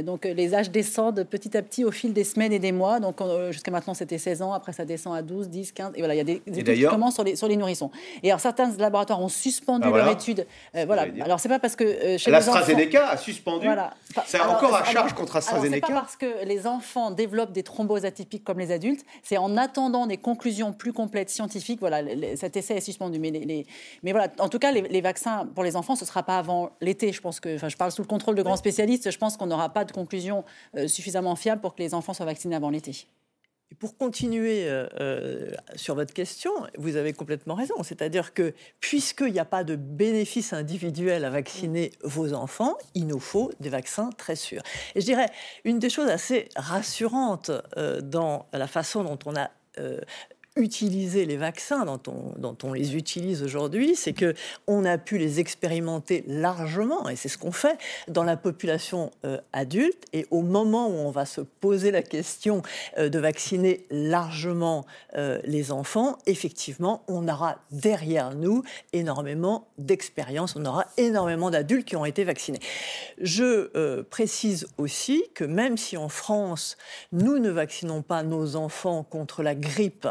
[0.03, 3.01] donc, les âges descendent petit à petit au fil des semaines et des mois.
[3.01, 4.53] Donc, jusqu'à maintenant, c'était 16 ans.
[4.53, 5.93] Après, ça descend à 12, 10, 15.
[5.95, 7.91] Et voilà, il y a des, études qui commencent sur les, sur les nourrissons.
[8.23, 10.47] Et alors, certains laboratoires ont suspendu ah, leur étude.
[10.87, 11.07] voilà.
[11.21, 13.67] Alors, c'est pas parce que chez l'AstraZeneca a suspendu.
[13.67, 13.95] Voilà.
[14.27, 15.87] C'est encore à charge contre AstraZeneca.
[15.87, 19.05] C'est pas parce que les enfants développent des thromboses atypiques comme les adultes.
[19.23, 21.81] C'est en attendant des conclusions plus complètes scientifiques.
[21.81, 22.03] Voilà,
[22.37, 23.19] cet essai est suspendu.
[23.19, 23.67] Mais, les,
[24.03, 26.71] mais voilà, en tout cas, les, vaccins pour les enfants, ce ne sera pas avant
[26.81, 27.13] l'été.
[27.13, 29.11] Je pense que, enfin, je parle sous le contrôle de grands spécialistes.
[29.11, 30.45] Je pense qu'on n'aura pas de conclusion
[30.77, 33.07] euh, suffisamment fiable pour que les enfants soient vaccinés avant l'été
[33.83, 37.83] pour continuer euh, euh, sur votre question, vous avez complètement raison.
[37.83, 43.19] C'est-à-dire que puisqu'il n'y a pas de bénéfice individuel à vacciner vos enfants, il nous
[43.19, 44.63] faut des vaccins très sûrs.
[44.95, 45.27] Et je dirais,
[45.65, 49.51] une des choses assez rassurantes euh, dans la façon dont on a
[50.57, 54.35] utiliser les vaccins dont on, les utilise aujourd'hui, c'est que
[54.67, 59.39] on a pu les expérimenter largement, et c'est ce qu'on fait dans la population euh,
[59.53, 60.05] adulte.
[60.13, 62.63] Et au moment où on va se poser la question
[62.99, 64.85] euh, de vacciner largement
[65.17, 68.63] euh, les enfants, effectivement, on aura derrière nous
[68.93, 72.61] énormément d'expérience, on aura énormément d'adultes qui ont été vaccinés.
[73.21, 76.77] Je précise aussi que même si en France,
[77.13, 80.09] nous ne vaccinons pas nos enfants contre la grippe,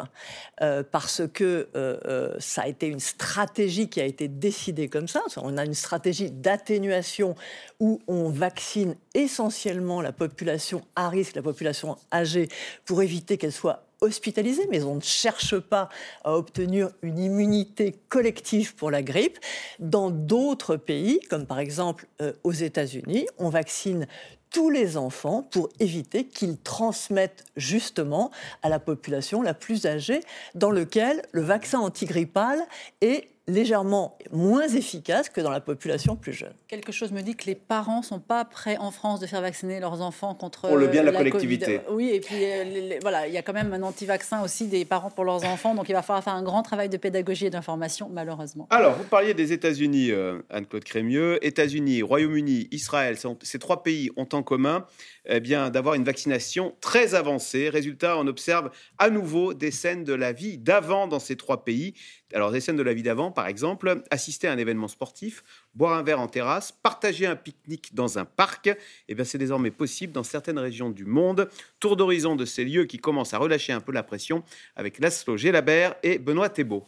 [0.62, 5.08] euh, parce que euh, euh, ça a été une stratégie qui a été décidée comme
[5.08, 5.22] ça.
[5.38, 7.36] On a une stratégie d'atténuation
[7.80, 12.48] où on vaccine essentiellement la population à risque, la population âgée,
[12.86, 15.88] pour éviter qu'elle soit hospitalisée, mais on ne cherche pas
[16.24, 19.38] à obtenir une immunité collective pour la grippe.
[19.80, 22.08] Dans d'autres pays, comme par exemple
[22.44, 24.08] aux États-Unis, on vaccine
[24.52, 30.22] tous les enfants pour éviter qu'ils transmettent justement à la population la plus âgée
[30.56, 32.60] dans lequel le vaccin antigrippal
[33.00, 36.54] est légèrement moins efficace que dans la population plus jeune.
[36.68, 39.42] Quelque chose me dit que les parents ne sont pas prêts en France de faire
[39.42, 41.82] vacciner leurs enfants contre pour le bien de la, collectivité.
[41.90, 45.10] Oui, et puis euh, voilà, il y a quand même un anti-vaccin aussi des parents
[45.10, 48.10] pour leurs enfants, donc il va falloir faire un grand travail de pédagogie et d'information,
[48.12, 48.68] malheureusement.
[48.70, 51.46] Alors, vous parliez des États-Unis, euh, Anne-Claude Crémieux.
[51.46, 54.86] États-Unis, Royaume-Uni, Israël, ces trois pays ont en commun
[55.26, 57.70] eh bien, d'avoir une vaccination très avancée.
[57.70, 61.94] Résultat, on observe à nouveau des scènes de la vie d'avant dans ces trois pays.
[62.34, 65.44] Alors, des scènes de la vie d'avant, par exemple, assister à un événement sportif,
[65.76, 68.76] boire un verre en terrasse, partager un pique-nique dans un parc,
[69.10, 71.50] eh bien, c'est désormais possible dans certaines régions du monde.
[71.80, 74.44] Tour d'horizon de ces lieux qui commencent à relâcher un peu la pression
[74.76, 76.86] avec Laszlo Gélabert et Benoît Thébault.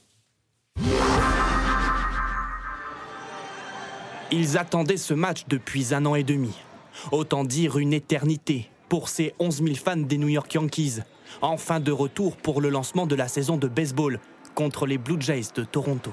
[4.32, 6.58] Ils attendaient ce match depuis un an et demi.
[7.12, 11.02] Autant dire une éternité pour ces 11 000 fans des New York Yankees,
[11.42, 14.20] enfin de retour pour le lancement de la saison de baseball
[14.56, 16.12] contre les Blue Jays de Toronto.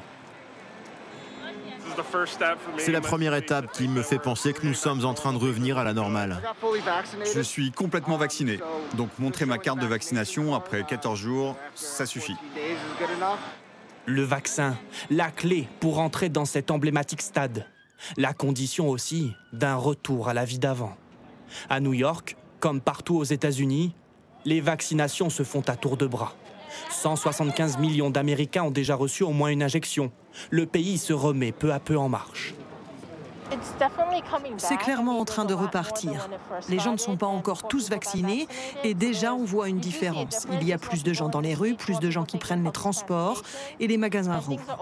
[2.79, 5.79] C'est la première étape qui me fait penser que nous sommes en train de revenir
[5.79, 6.40] à la normale.
[7.35, 8.61] Je suis complètement vacciné,
[8.96, 12.37] donc montrer ma carte de vaccination après 14 jours, ça suffit.
[14.07, 14.76] Le vaccin,
[15.11, 17.66] la clé pour entrer dans cet emblématique stade.
[18.16, 20.96] La condition aussi d'un retour à la vie d'avant.
[21.68, 23.94] À New York, comme partout aux États-Unis,
[24.44, 26.35] les vaccinations se font à tour de bras.
[26.90, 30.10] 175 millions d'Américains ont déjà reçu au moins une injection.
[30.50, 32.54] Le pays se remet peu à peu en marche.
[34.58, 36.29] C'est clairement en train de repartir.
[36.68, 38.46] Les gens ne sont pas encore tous vaccinés
[38.85, 40.46] et déjà on voit une différence.
[40.52, 42.71] Il y a plus de gens dans les rues, plus de gens qui prennent les
[42.71, 43.42] transports
[43.81, 44.79] et les magasins rouvrent.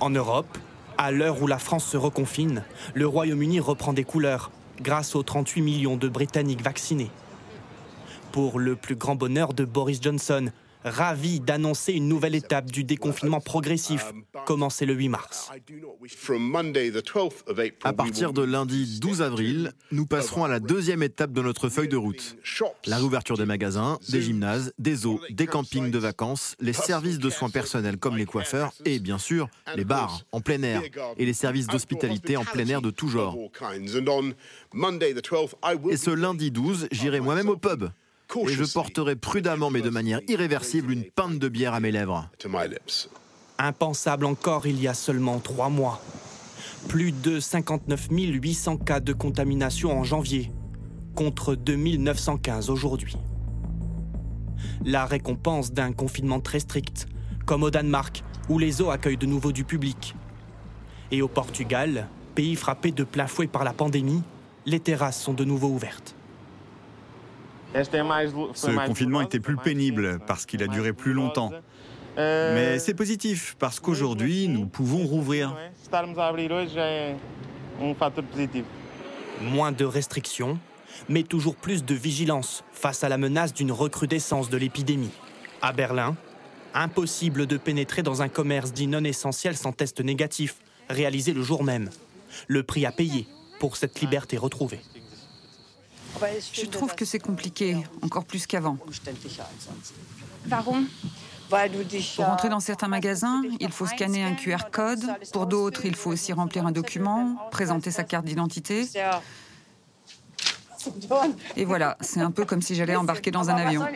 [0.00, 0.58] En Europe,
[0.98, 4.50] à l'heure où la France se reconfine, le Royaume-Uni reprend des couleurs
[4.80, 7.10] grâce aux 38 millions de Britanniques vaccinés.
[8.32, 10.50] Pour le plus grand bonheur de Boris Johnson,
[10.84, 14.12] ravi d'annoncer une nouvelle étape du déconfinement progressif,
[14.46, 15.50] commencé le 8 mars.
[17.84, 21.88] À partir de lundi 12 avril, nous passerons à la deuxième étape de notre feuille
[21.88, 22.36] de route.
[22.86, 27.28] La réouverture des magasins, des gymnases, des zoos, des campings de vacances, les services de
[27.28, 30.82] soins personnels comme les coiffeurs et bien sûr les bars en plein air
[31.18, 33.36] et les services d'hospitalité en plein air de tout genre.
[35.90, 37.90] Et ce lundi 12, j'irai moi-même au pub
[38.36, 42.28] et je porterai prudemment mais de manière irréversible une pinte de bière à mes lèvres.
[43.58, 46.02] Impensable encore il y a seulement trois mois.
[46.88, 50.50] Plus de 59 800 cas de contamination en janvier,
[51.14, 53.16] contre 2915 aujourd'hui.
[54.84, 57.06] La récompense d'un confinement très strict,
[57.46, 60.14] comme au Danemark, où les eaux accueillent de nouveau du public.
[61.10, 64.22] Et au Portugal, pays frappé de plein fouet par la pandémie,
[64.66, 66.16] les terrasses sont de nouveau ouvertes.
[67.74, 71.50] Ce confinement était plus pénible parce qu'il a duré plus longtemps.
[72.16, 75.56] Mais c'est positif parce qu'aujourd'hui, nous pouvons rouvrir.
[79.40, 80.58] Moins de restrictions,
[81.08, 85.10] mais toujours plus de vigilance face à la menace d'une recrudescence de l'épidémie.
[85.60, 86.16] À Berlin,
[86.74, 90.56] impossible de pénétrer dans un commerce dit non essentiel sans test négatif,
[90.88, 91.88] réalisé le jour même.
[92.46, 93.26] Le prix à payer
[93.58, 94.80] pour cette liberté retrouvée.
[96.52, 98.76] Je trouve que c'est compliqué, encore plus qu'avant.
[102.16, 105.04] Pour entrer dans certains magasins, il faut scanner un QR code.
[105.32, 108.88] Pour d'autres, il faut aussi remplir un document, présenter sa carte d'identité.
[111.56, 113.86] Et voilà, c'est un peu comme si j'allais embarquer dans un avion.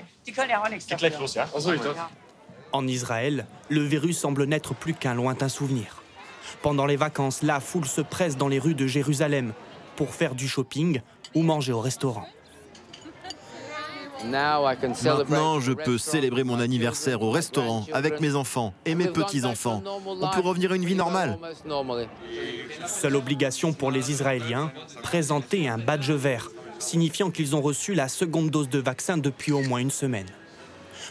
[2.72, 6.03] En Israël, le virus semble n'être plus qu'un lointain souvenir.
[6.62, 9.53] Pendant les vacances, la foule se presse dans les rues de Jérusalem
[9.97, 11.01] pour faire du shopping
[11.35, 12.27] ou manger au restaurant.
[14.24, 19.83] Maintenant, je peux célébrer mon anniversaire au restaurant avec mes enfants et mes petits-enfants.
[20.07, 21.39] On peut revenir à une vie normale.
[22.87, 24.72] Seule obligation pour les Israéliens,
[25.03, 26.49] présenter un badge vert,
[26.79, 30.27] signifiant qu'ils ont reçu la seconde dose de vaccin depuis au moins une semaine.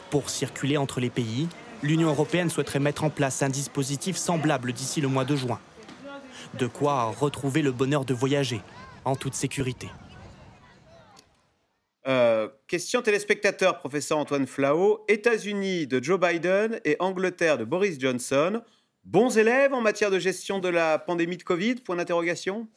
[0.10, 1.48] Pour circuler entre les pays,
[1.84, 5.60] l'Union européenne souhaiterait mettre en place un dispositif semblable d'ici le mois de juin.
[6.58, 8.62] De quoi retrouver le bonheur de voyager
[9.04, 9.90] en toute sécurité.
[12.08, 15.04] Euh, question téléspectateur, professeur Antoine Flao.
[15.08, 18.62] États-Unis de Joe Biden et Angleterre de Boris Johnson.
[19.04, 21.76] Bons élèves en matière de gestion de la pandémie de Covid?
[21.76, 22.68] Point d'interrogation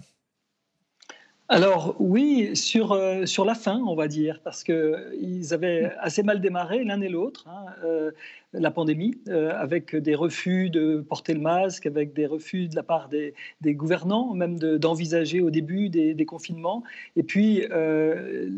[1.50, 6.84] alors oui, sur, euh, la fin, on va dire, parce qu'ils avaient assez mal démarré
[6.84, 7.48] l'un et l'autre.
[7.48, 8.10] Hein, euh,
[8.54, 12.82] la pandémie, euh, avec des refus de porter le masque, avec des refus de la
[12.82, 13.34] part des,
[13.74, 16.82] gouvernants, même d'envisager au début des, confinements.
[17.16, 18.48] Et puis, euh,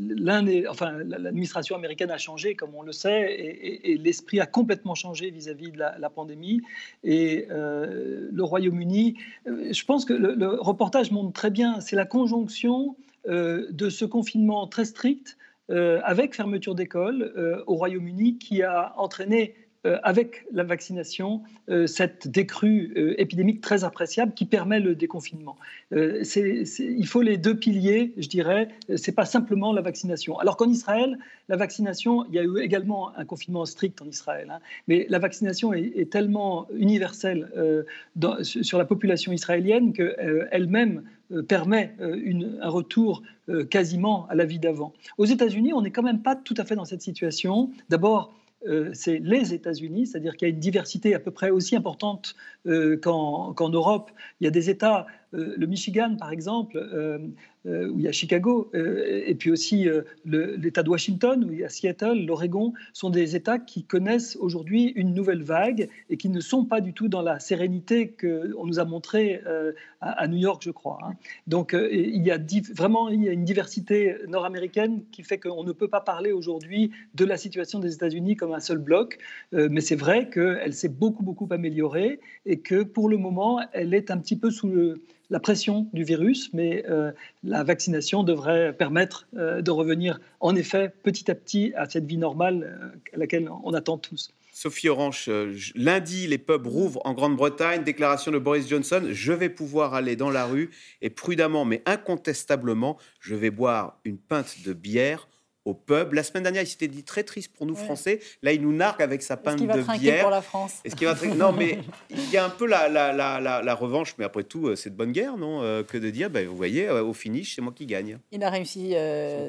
[0.68, 5.72] enfin, l'administration américaine a changé, comme on le sait, et, l'esprit a complètement changé vis-à-vis
[5.72, 6.60] de la, pandémie.
[7.04, 9.16] Et euh, le Royaume-Uni,
[9.46, 14.84] je pense que le, reportage montre très bien, c'est la conjonction de ce confinement très
[14.84, 15.36] strict
[15.68, 22.92] avec fermeture d'école au Royaume-Uni qui a entraîné euh, avec la vaccination euh, cette décrue
[22.96, 25.56] euh, épidémique très appréciable qui permet le déconfinement.
[25.92, 28.68] il faut les deux piliers, je dirais.
[28.96, 30.38] C'est pas simplement la vaccination.
[30.38, 31.18] Alors qu'en Israël,
[31.48, 34.58] la vaccination, il y a eu également un confinement strict en Israël, hein,
[34.88, 37.48] mais la vaccination est, tellement universelle
[38.42, 41.02] sur la population israélienne qu'elle-même
[41.46, 43.22] permet un retour
[43.68, 44.92] quasiment à la vie d'avant.
[45.18, 47.70] Aux États-Unis, on n'est quand même pas tout à fait dans cette situation.
[47.88, 48.32] D'abord,
[48.66, 52.34] euh, c'est les États-Unis, c'est-à-dire qu'il y a une diversité à peu près aussi importante
[52.66, 54.10] euh, qu'en Europe.
[54.40, 56.78] Il y a des États, le Michigan par exemple,
[57.64, 59.86] où il y a Chicago, et puis aussi
[60.24, 64.92] l'État de Washington, où il y a Seattle, l'Oregon, sont des États qui connaissent aujourd'hui
[64.96, 68.80] une nouvelle vague et qui ne sont pas du tout dans la sérénité qu'on nous
[68.80, 69.42] a montrée
[70.00, 70.98] à, New York, je crois.
[71.04, 71.12] Hein.
[71.46, 72.38] Donc il y a
[72.74, 77.78] vraiment une diversité nord-américaine qui fait qu'on ne peut pas parler aujourd'hui de la situation
[77.78, 79.18] des États-Unis comme un seul bloc,
[79.52, 84.10] mais c'est vrai qu'elle s'est beaucoup beaucoup améliorée et que pour le moment, elle est
[84.10, 85.00] un petit peu sous le,
[85.30, 86.84] la pression du virus, mais
[87.44, 92.92] la vaccination devrait permettre de revenir en effet petit à petit à cette vie normale
[93.12, 94.32] à laquelle on attend tous.
[94.60, 97.82] Sophie Orange, euh, lundi, les pubs rouvrent en Grande-Bretagne.
[97.82, 100.68] Déclaration de Boris Johnson je vais pouvoir aller dans la rue
[101.00, 105.28] et prudemment, mais incontestablement, je vais boire une pinte de bière
[105.70, 106.12] au pub.
[106.12, 108.20] La semaine dernière, il s'était dit très triste pour nous Français.
[108.42, 110.22] Là, il nous nargue avec sa pinte de bière.
[110.22, 111.78] pour la France Est-ce qu'il va Non, mais
[112.10, 114.14] il y a un peu la, la, la, la, revanche.
[114.18, 116.56] Mais après tout, euh, c'est de bonne guerre, non euh, Que de dire, ben, vous
[116.56, 118.18] voyez, euh, au finish, c'est moi qui gagne.
[118.32, 118.94] Il a réussi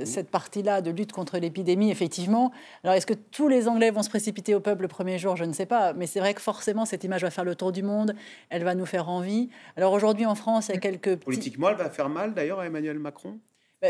[0.05, 2.51] cette partie-là de lutte contre l'épidémie, effectivement.
[2.83, 5.35] Alors, est-ce que tous les Anglais vont se précipiter au pub le premier jour?
[5.35, 5.93] Je ne sais pas.
[5.93, 8.15] Mais c'est vrai que forcément, cette image va faire le tour du monde.
[8.49, 9.49] Elle va nous faire envie.
[9.75, 11.15] Alors aujourd'hui, en France, il y a quelques...
[11.17, 13.39] Politiquement, elle va faire mal, d'ailleurs, à Emmanuel Macron?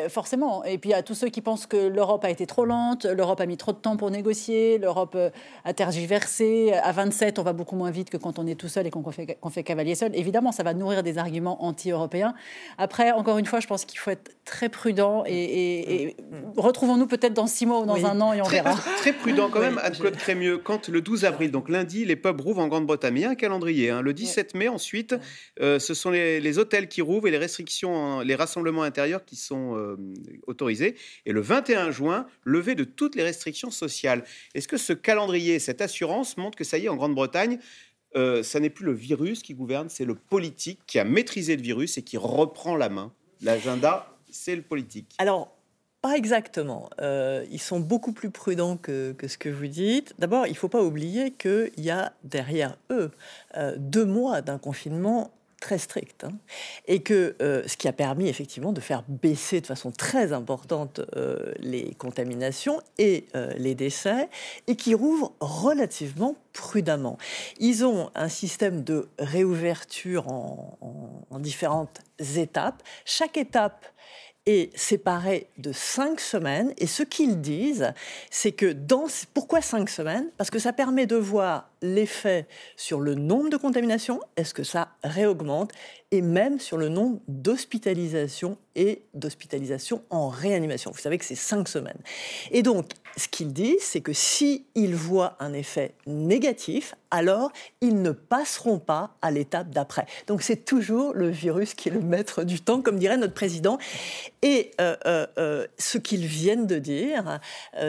[0.07, 0.63] Forcément.
[0.63, 3.45] Et puis a tous ceux qui pensent que l'Europe a été trop lente, l'Europe a
[3.45, 5.29] mis trop de temps pour négocier, l'Europe euh,
[5.65, 6.71] a tergiversé.
[6.81, 9.03] À 27, on va beaucoup moins vite que quand on est tout seul et qu'on
[9.11, 10.15] fait, fait, cavalier seul.
[10.15, 12.33] Évidemment, ça va nourrir des arguments anti-européens.
[12.77, 16.15] Après, encore une fois, je pense qu'il faut être très prudent et,
[16.55, 18.75] retrouvons-nous peut-être dans six mois ou dans un an et on très, verra.
[18.97, 20.57] Très prudent quand même, Anne-Claude Crémieux.
[20.57, 23.35] Quand le 12 avril, donc lundi, les pubs rouvrent en Grande-Bretagne, il y a un
[23.35, 23.89] calendrier.
[23.89, 24.01] Hein.
[24.01, 25.15] Le 17 mai, ensuite,
[25.59, 29.75] euh, ce sont les, hôtels qui rouvrent et les restrictions, les rassemblements intérieurs qui sont
[29.75, 29.80] euh,
[31.25, 34.23] et le 21 juin, levée de toutes les restrictions sociales.
[34.53, 37.59] Est-ce que ce calendrier, cette assurance montre que ça y est, en Grande-Bretagne,
[38.15, 41.61] euh, ça n'est plus le virus qui gouverne, c'est le politique qui a maîtrisé le
[41.61, 43.13] virus et qui reprend la main?
[43.41, 45.15] L'agenda, c'est le politique.
[45.17, 45.55] Alors,
[46.01, 46.89] pas exactement.
[46.99, 50.13] Euh, ils sont beaucoup plus prudents que, ce que vous dites.
[50.17, 53.11] D'abord, il ne faut pas oublier qu'il y a derrière eux
[53.55, 55.31] euh, deux mois d'un confinement
[55.61, 56.33] très strict, hein.
[56.87, 60.99] et que euh, ce qui a permis effectivement de faire baisser de façon très importante
[61.15, 64.27] euh, les contaminations et euh, les décès,
[64.67, 67.17] et qui rouvre relativement prudemment.
[67.59, 70.77] Ils ont un système de réouverture en,
[71.29, 72.83] en différentes étapes.
[73.05, 73.85] Chaque étape
[74.47, 76.73] est séparé de cinq semaines.
[76.77, 77.93] Et ce qu'ils disent,
[78.31, 79.05] c'est que dans...
[79.33, 80.29] Pourquoi cinq semaines?
[80.37, 84.89] Parce que ça permet de voir l'effet sur le nombre de contaminations, est-ce que ça
[85.03, 85.71] réaugmente,
[86.11, 90.91] et même sur le nombre d'hospitalisations et d'hospitalisations en réanimation.
[90.91, 91.99] Vous savez que c'est cinq semaines.
[92.51, 97.51] Et donc, ce qu'ils disent, c'est que s'ils voient un effet négatif, alors
[97.81, 100.05] ils ne passeront pas à l'étape d'après.
[100.27, 103.77] Donc c'est toujours le virus qui est le maître du temps, comme dirait notre président.
[104.41, 107.39] Et euh, euh, euh, ce qu'ils viennent de dire,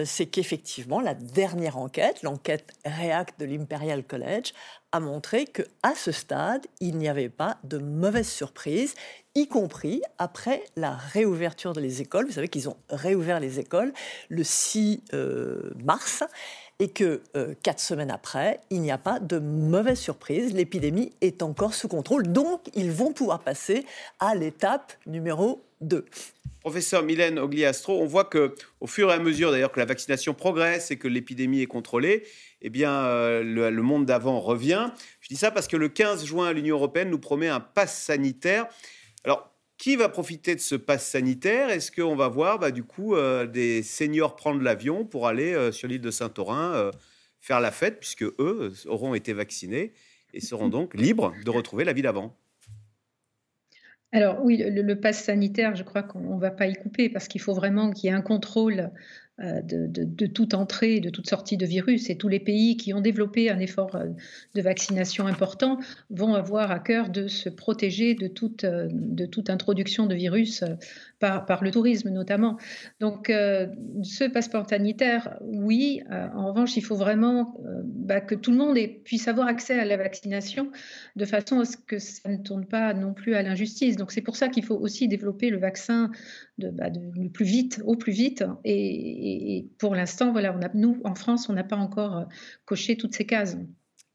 [0.04, 4.52] c'est qu'effectivement, la dernière enquête, l'enquête REACT de l'Imperial College,
[4.92, 8.94] a montré que à ce stade, il n'y avait pas de mauvaise surprise,
[9.34, 12.26] y compris après la réouverture des écoles.
[12.26, 13.92] Vous savez qu'ils ont réouvert les écoles
[14.28, 16.22] le 6 euh, mars
[16.78, 20.52] et que euh, quatre semaines après, il n'y a pas de mauvaise surprise.
[20.52, 23.84] L'épidémie est encore sous contrôle, donc ils vont pouvoir passer
[24.18, 26.04] à l'étape numéro 2.
[26.60, 30.32] Professeur Mylène Ogliastro, on voit que au fur et à mesure d'ailleurs que la vaccination
[30.32, 32.22] progresse et que l'épidémie est contrôlée,
[32.62, 34.90] eh bien, euh, le, monde d'avant revient.
[35.20, 38.66] Je dis ça parce que le 15 juin, l'Union européenne nous promet un pass sanitaire.
[39.24, 41.70] Alors, qui va profiter de ce pass sanitaire?
[41.70, 45.72] Est-ce qu'on va voir, bah, du coup, euh, des seniors prendre l'avion pour aller euh,
[45.72, 46.90] sur l'île de Saint-Orin
[47.40, 49.92] faire la fête, puisque eux auront été vaccinés
[50.32, 52.38] et seront donc libres de retrouver la vie d'avant?
[54.12, 57.28] Alors oui, le, le pass sanitaire, je crois qu'on ne va pas y couper parce
[57.28, 58.90] qu'il faut vraiment qu'il y ait un contrôle
[59.40, 62.10] euh, de, toute entrée, de toute sortie de virus.
[62.10, 64.08] Et tous les pays qui ont développé un effort euh,
[64.54, 65.78] de vaccination important
[66.10, 70.62] vont avoir à cœur de se protéger de toute, euh, de toute introduction de virus
[71.30, 72.58] par, le tourisme notamment.
[73.00, 76.02] Donc ce passeport sanitaire, oui.
[76.10, 77.54] en revanche, il faut vraiment
[77.84, 80.70] bah, que tout le monde puisse avoir accès à la vaccination
[81.16, 83.96] de façon à ce que ça ne tourne pas non plus à l'injustice.
[83.96, 86.10] Donc c'est pour ça qu'il faut aussi développer le vaccin
[86.58, 88.44] de, bah, le plus vite, au plus vite.
[88.64, 92.24] Et, pour l'instant, voilà, nous, en France, on n'a pas encore euh,
[92.64, 93.56] coché toutes ces cases.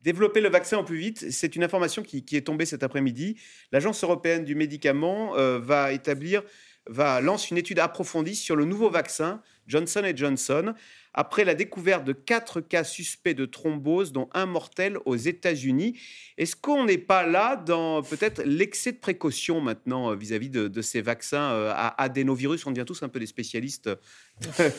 [0.01, 3.39] Développer le vaccin au plus vite, c'est une information qui, est tombée cet après-midi.
[3.71, 6.43] L'Agence européenne du médicament euh, va établir,
[6.89, 10.73] va lancer une étude approfondie sur le nouveau vaccin Johnson Johnson
[11.13, 15.99] après la découverte de quatre cas suspects de thrombose, dont un mortel aux États-Unis.
[16.37, 21.01] Est-ce qu'on n'est pas là dans peut-être l'excès de précaution maintenant euh, vis-à-vis de, ces
[21.01, 23.89] vaccins euh, à adénovirus On devient tous un peu des spécialistes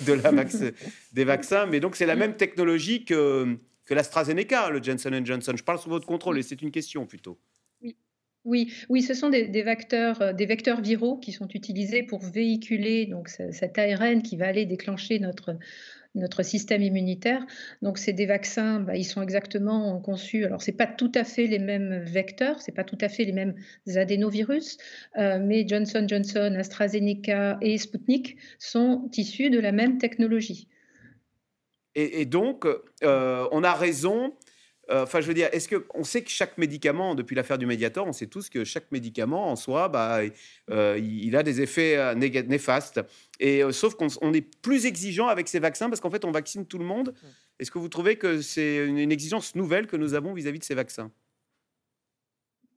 [0.07, 0.45] la
[1.13, 5.55] des vaccins, mais donc c'est la même technologie que, que l'AstraZeneca, le Johnson Johnson.
[5.57, 7.41] Je parle sous votre contrôle et c'est une question plutôt.
[8.49, 13.05] Oui, oui, ce sont des, vecteurs, euh, des vecteurs viraux qui sont utilisés pour véhiculer
[13.05, 15.59] donc cet ARN qui va aller déclencher notre,
[16.15, 17.45] notre système immunitaire.
[17.83, 20.47] Donc, c'est des vaccins, bah, ils sont exactement conçus.
[20.47, 23.33] Alors, c'est pas tout à fait les mêmes vecteurs, c'est pas tout à fait les
[23.33, 23.55] mêmes
[23.95, 24.79] adénovirus,
[25.19, 30.69] euh, mais Johnson Johnson, AstraZeneca et Sputnik sont issus de la même technologie.
[31.95, 32.65] Et, donc,
[33.03, 34.33] euh, on a raison
[34.91, 38.07] euh, enfin, je veux dire, est-ce qu'on sait que chaque médicament, depuis l'affaire du Mediator,
[38.07, 40.21] on sait tous que chaque médicament en soi, bah,
[40.71, 43.01] euh, il a des effets euh, néfastes.
[43.39, 46.79] Et sauf qu'on est plus exigeant avec ces vaccins parce qu'en fait, on vaccine tout
[46.79, 47.15] le monde.
[47.59, 50.75] Est-ce que vous trouvez que c'est une, exigence nouvelle que nous avons vis-à-vis de ces
[50.75, 51.11] vaccins?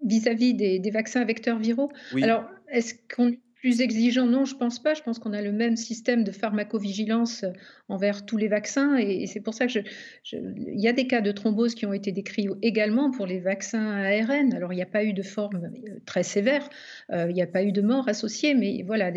[0.03, 1.91] Vis-à-vis des, vaccins vecteurs viraux?
[2.21, 4.95] Alors, est-ce qu'on plus exigeant, non, je pense pas.
[4.95, 7.51] Je pense qu'on a le même système de pharmacovigilance euh,
[7.89, 8.97] envers tous les vaccins.
[8.97, 9.79] Et, c'est pour ça que
[10.31, 13.85] il y a des cas de thrombose qui ont été décrits également pour les vaccins
[13.85, 14.53] ARN.
[14.53, 16.67] Alors, il n'y a pas eu de forme euh, très sévère.
[17.11, 18.55] Euh, il n'y a pas eu de mort associée.
[18.55, 19.11] Mais voilà,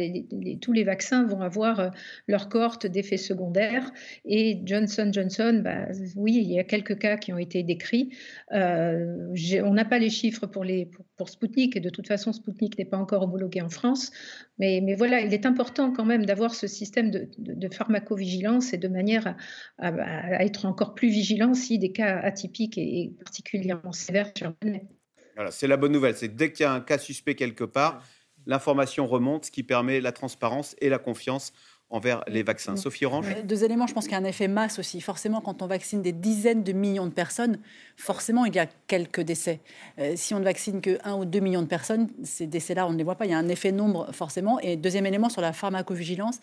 [0.60, 1.92] tous les vaccins vont avoir
[2.28, 3.90] leur cohorte d'effets secondaires.
[4.26, 5.86] Et Johnson Johnson, bah,
[6.16, 8.10] oui, il y a quelques cas qui ont été décrits.
[8.50, 11.76] on n'a pas les chiffres pour, les, pour, Sputnik.
[11.76, 14.12] Et de toute façon, Sputnik n'est pas encore homologué en France.
[14.58, 19.36] Mais, voilà, il est important quand même d'avoir ce système de, pharmacovigilance et de manière
[19.78, 24.86] à, être encore plus vigilant si des cas atypiques et, particulièrement sévères survenaient.
[25.34, 26.16] Voilà, c'est la bonne nouvelle.
[26.16, 28.04] C'est dès qu'il y a un cas suspect quelque part,
[28.46, 31.52] l'information remonte, ce qui permet la transparence et la confiance
[31.94, 32.76] envers les vaccins.
[32.76, 35.00] Sophie Orange Deux éléments, je pense qu'il y a un effet masse aussi.
[35.00, 37.58] Forcément, quand on vaccine des dizaines de millions de personnes,
[37.96, 39.60] forcément, il y a quelques décès.
[40.00, 42.92] Euh, si on ne vaccine que 1 ou 2 millions de personnes, ces décès-là, on
[42.92, 43.26] ne les voit pas.
[43.26, 44.58] Il y a un effet nombre, forcément.
[44.58, 46.40] Et deuxième élément, sur la pharmacovigilance,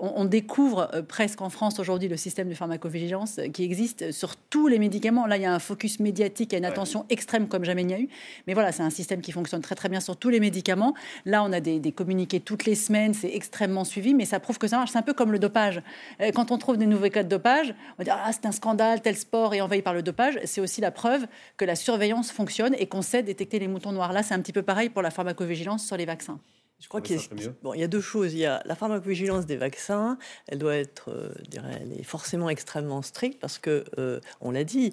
[0.00, 4.66] on, découvre euh, presque en France aujourd'hui le système de pharmacovigilance qui existe sur tous
[4.66, 5.28] les médicaments.
[5.28, 7.82] Là, il y a un focus médiatique, il y a une attention extrême comme jamais
[7.82, 8.08] il n'y a eu.
[8.48, 10.94] Mais voilà, c'est un système qui fonctionne très très bien sur tous les médicaments.
[11.26, 14.58] Là, on a des, des communiqués toutes les semaines, c'est extrêmement suivi, mais ça prouve
[14.58, 14.90] que que ça marche.
[14.90, 15.82] C'est un peu comme le dopage.
[16.20, 18.52] Euh, quand on trouve des nouveaux cas de dopage, on va dire ah c'est un
[18.52, 20.38] scandale, tel sport est envahi par le dopage.
[20.44, 24.12] C'est aussi la preuve que la surveillance fonctionne et qu'on sait détecter les moutons noirs.
[24.12, 26.40] Là, c'est un petit peu pareil pour la pharmacovigilance sur les vaccins.
[26.80, 28.34] Je crois qu'il y, bon, il y a deux choses.
[28.34, 30.18] Il y a la pharmacovigilance des vaccins.
[30.48, 34.64] Elle doit être, euh, dirais, elle est forcément extrêmement stricte parce que, euh, on l'a
[34.64, 34.92] dit,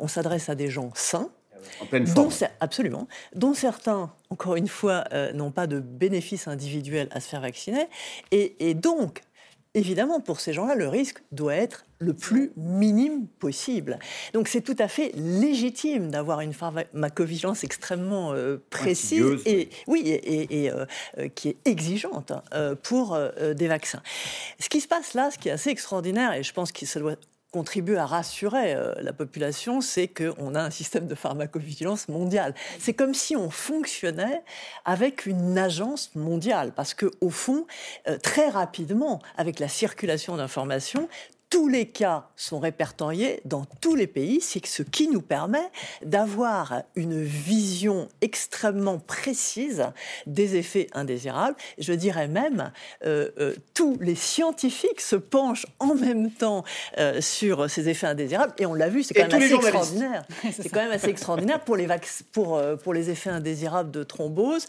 [0.00, 1.30] on s'adresse à des gens sains.
[1.80, 2.30] En pleine forme.
[2.60, 3.08] absolument.
[3.34, 7.86] Dont certains encore une fois, euh, n'ont pas de bénéfice individuel à se faire vacciner.
[8.30, 9.22] Et, donc,
[9.74, 13.98] évidemment, pour ces gens-là, le risque doit être le plus minime possible.
[14.32, 20.70] Donc c'est tout à fait légitime d'avoir une pharmacovigilance extrêmement euh, précise et oui et,
[20.70, 20.86] euh,
[21.34, 23.18] qui est exigeante hein, pour
[23.56, 24.00] des vaccins.
[24.60, 27.00] Ce qui se passe là, ce qui est assez extraordinaire et je pense que ça
[27.00, 27.16] doit
[27.50, 32.54] contribue à rassurer euh, la population, c'est qu'on a un système de pharmacovigilance mondial.
[32.78, 34.42] C'est comme si on fonctionnait
[34.84, 37.66] avec une agence mondiale, parce que au fond,
[38.08, 41.08] euh, très rapidement, avec la circulation d'informations,
[41.50, 45.70] tous les cas sont répertoriés dans tous les pays, c'est ce qui nous permet
[46.04, 49.86] d'avoir une vision extrêmement précise
[50.26, 51.56] des effets indésirables.
[51.78, 52.70] Je dirais même,
[53.04, 56.64] euh, euh, tous les scientifiques se penchent en même temps
[56.98, 60.24] euh, sur ces effets indésirables, et on l'a vu, c'est quand, même assez extraordinaire.
[60.52, 61.86] c'est quand même assez extraordinaire pour les,
[62.32, 64.66] pour, pour les effets indésirables de thrombose.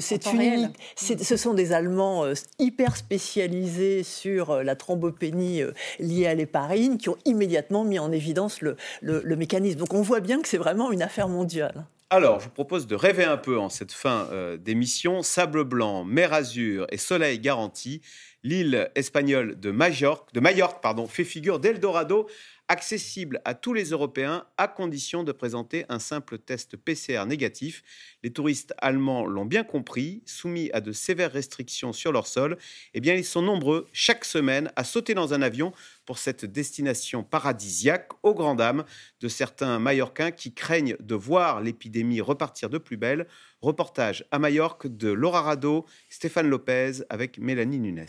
[0.00, 2.24] c'est une, ce sont des Allemands
[2.58, 5.62] hyper spécialisés sur la thrombopénie
[6.00, 9.78] liée à l'héparine qui ont immédiatement mis en évidence le, le, mécanisme.
[9.78, 11.84] Donc on voit bien que c'est vraiment une affaire mondiale.
[12.08, 15.22] Alors, je vous propose de rêver un peu en cette fin euh, d'émission.
[15.22, 18.00] Sable blanc, mer azur et soleil garanti.
[18.44, 22.28] L'île espagnole de Majorque, de Majorque pardon, fait figure d'Eldorado
[22.68, 27.82] accessible à tous les Européens à condition de présenter un simple test PCR négatif.
[28.22, 32.56] Les touristes allemands l'ont bien compris, soumis à de sévères restrictions sur leur sol,
[32.94, 35.72] eh bien ils sont nombreux chaque semaine à sauter dans un avion
[36.04, 38.84] pour cette destination paradisiaque aux grandes dames
[39.20, 43.26] de certains Mallorquins qui craignent de voir l'épidémie repartir de plus belle.
[43.60, 48.06] Reportage à Majorque de Laura Rado, Stéphane Lopez avec Mélanie Nunes.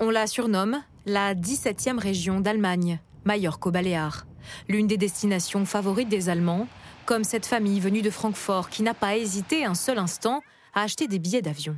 [0.00, 4.26] On la surnomme la 17e région d'Allemagne, Majorque-Baléares,
[4.68, 6.68] l'une des destinations favorites des Allemands,
[7.04, 10.40] comme cette famille venue de Francfort qui n'a pas hésité un seul instant
[10.72, 11.76] à acheter des billets d'avion.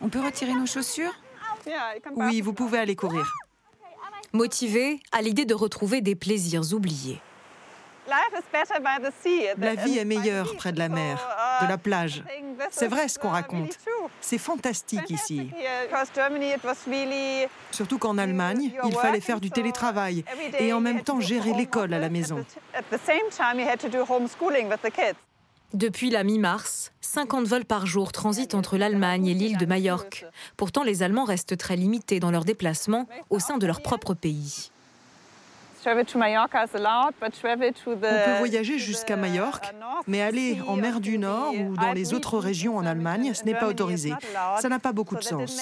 [0.00, 1.12] On peut retirer nos chaussures?
[2.16, 3.30] Oui, vous pouvez aller courir.
[4.32, 7.20] Motivé à l'idée de retrouver des plaisirs oubliés.
[9.58, 11.18] La vie est meilleure près de la mer,
[11.62, 12.22] de la plage.
[12.70, 13.76] C'est vrai ce qu'on raconte.
[14.20, 15.50] C'est fantastique ici.
[17.70, 20.24] Surtout qu'en Allemagne, il fallait faire du télétravail
[20.58, 22.44] et en même temps gérer l'école à la maison.
[25.74, 30.24] Depuis la mi-mars, 50 vols par jour transitent entre l'Allemagne et l'île de Majorque.
[30.56, 34.70] Pourtant, les Allemands restent très limités dans leurs déplacements au sein de leur propre pays.
[37.90, 39.74] On peut voyager jusqu'à Majorque,
[40.06, 43.54] mais aller en mer du Nord ou dans les autres régions en Allemagne, ce n'est
[43.54, 44.12] pas autorisé.
[44.60, 45.60] Ça n'a pas beaucoup de sens.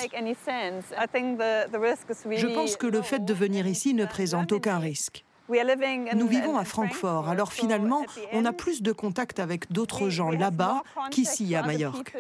[2.31, 5.25] Je pense que le fait de venir ici ne présente aucun risque.
[5.49, 10.83] Nous vivons à Francfort, alors finalement, on a plus de contact avec d'autres gens là-bas
[11.11, 12.17] qu'ici à Majorque.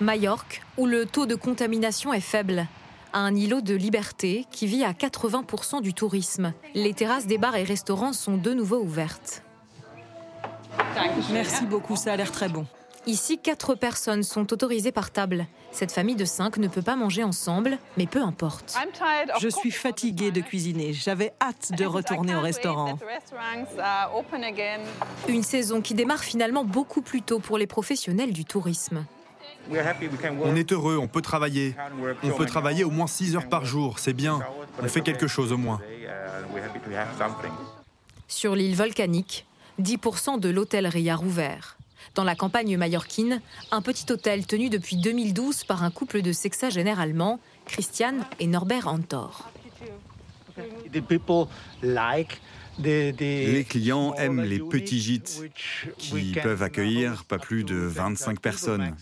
[0.00, 2.66] Majorque, où le taux de contamination est faible,
[3.12, 6.52] un îlot de liberté qui vit à 80% du tourisme.
[6.74, 9.42] Les terrasses des bars et restaurants sont de nouveau ouvertes.
[11.32, 12.66] Merci beaucoup, ça a l'air très bon.
[13.06, 15.46] Ici, quatre personnes sont autorisées par table.
[15.72, 18.76] Cette famille de cinq ne peut pas manger ensemble, mais peu importe.
[19.40, 20.92] Je suis fatiguée de cuisiner.
[20.92, 22.98] J'avais hâte de retourner au restaurant.
[25.28, 29.06] Une saison qui démarre finalement beaucoup plus tôt pour les professionnels du tourisme.
[30.42, 31.74] On est heureux, on peut travailler.
[32.22, 34.40] On peut travailler au moins 6 heures par jour, c'est bien.
[34.82, 35.80] On fait quelque chose au moins.
[38.28, 39.46] Sur l'île volcanique,
[39.80, 41.76] 10% de l'hôtellerie a rouvert.
[42.14, 43.40] Dans la campagne mallorquine,
[43.70, 48.88] un petit hôtel tenu depuis 2012 par un couple de sexagénaires allemands, Christian et Norbert
[48.88, 49.48] Antor.
[52.82, 55.42] Les clients aiment les petits gîtes
[55.98, 58.94] qui peuvent accueillir pas plus de 25 personnes.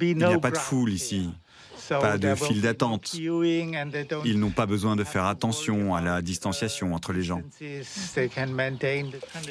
[0.00, 1.30] Il n'y a pas de foule ici,
[1.88, 3.14] pas de file d'attente.
[3.14, 7.42] Ils n'ont pas besoin de faire attention à la distanciation entre les gens.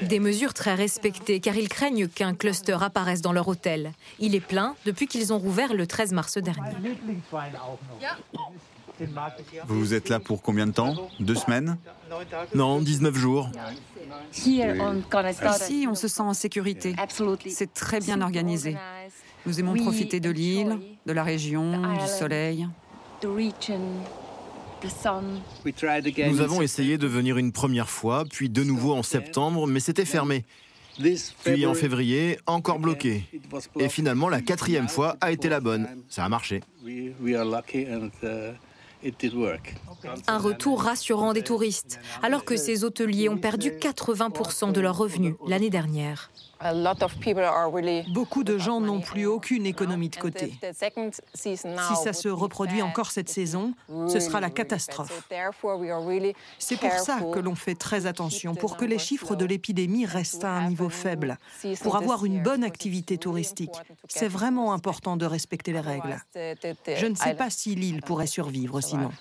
[0.02, 3.94] Des mesures très respectées car ils craignent qu'un cluster apparaisse dans leur hôtel.
[4.20, 6.76] Il est plein depuis qu'ils ont rouvert le 13 mars dernier.
[9.68, 11.10] Vous êtes là pour combien de temps?
[11.20, 11.78] Deux semaines?
[12.54, 13.50] Non, 19 jours.
[14.34, 14.62] Ici,
[15.90, 16.96] on se sent en sécurité.
[17.48, 18.78] C'est très bien organisé.
[19.46, 22.68] Nous aimons profiter de l'île, de la région, du soleil.
[26.28, 30.06] Nous avons essayé de venir une première fois, puis de nouveau en septembre, mais c'était
[30.06, 30.46] fermé.
[31.44, 33.26] Puis en février, encore bloqué.
[33.80, 35.88] Et finalement, la quatrième fois a été la bonne.
[36.10, 36.62] Ça a marché.
[40.28, 45.36] Un retour rassurant des touristes, alors que ces hôteliers ont perdu 80% de leurs revenus
[45.48, 46.32] l'année dernière.
[48.14, 50.54] Beaucoup de gens n'ont plus aucune économie de côté.
[51.34, 53.74] Si ça se reproduit encore cette saison,
[54.08, 55.28] ce sera la catastrophe.
[56.60, 60.44] C'est pour ça que l'on fait très attention, pour que les chiffres de l'épidémie restent
[60.44, 61.38] à un niveau faible,
[61.82, 63.76] pour avoir une bonne activité touristique.
[64.08, 66.18] C'est vraiment important de respecter les règles.
[66.34, 69.12] Je ne sais pas si l'île pourrait survivre sinon.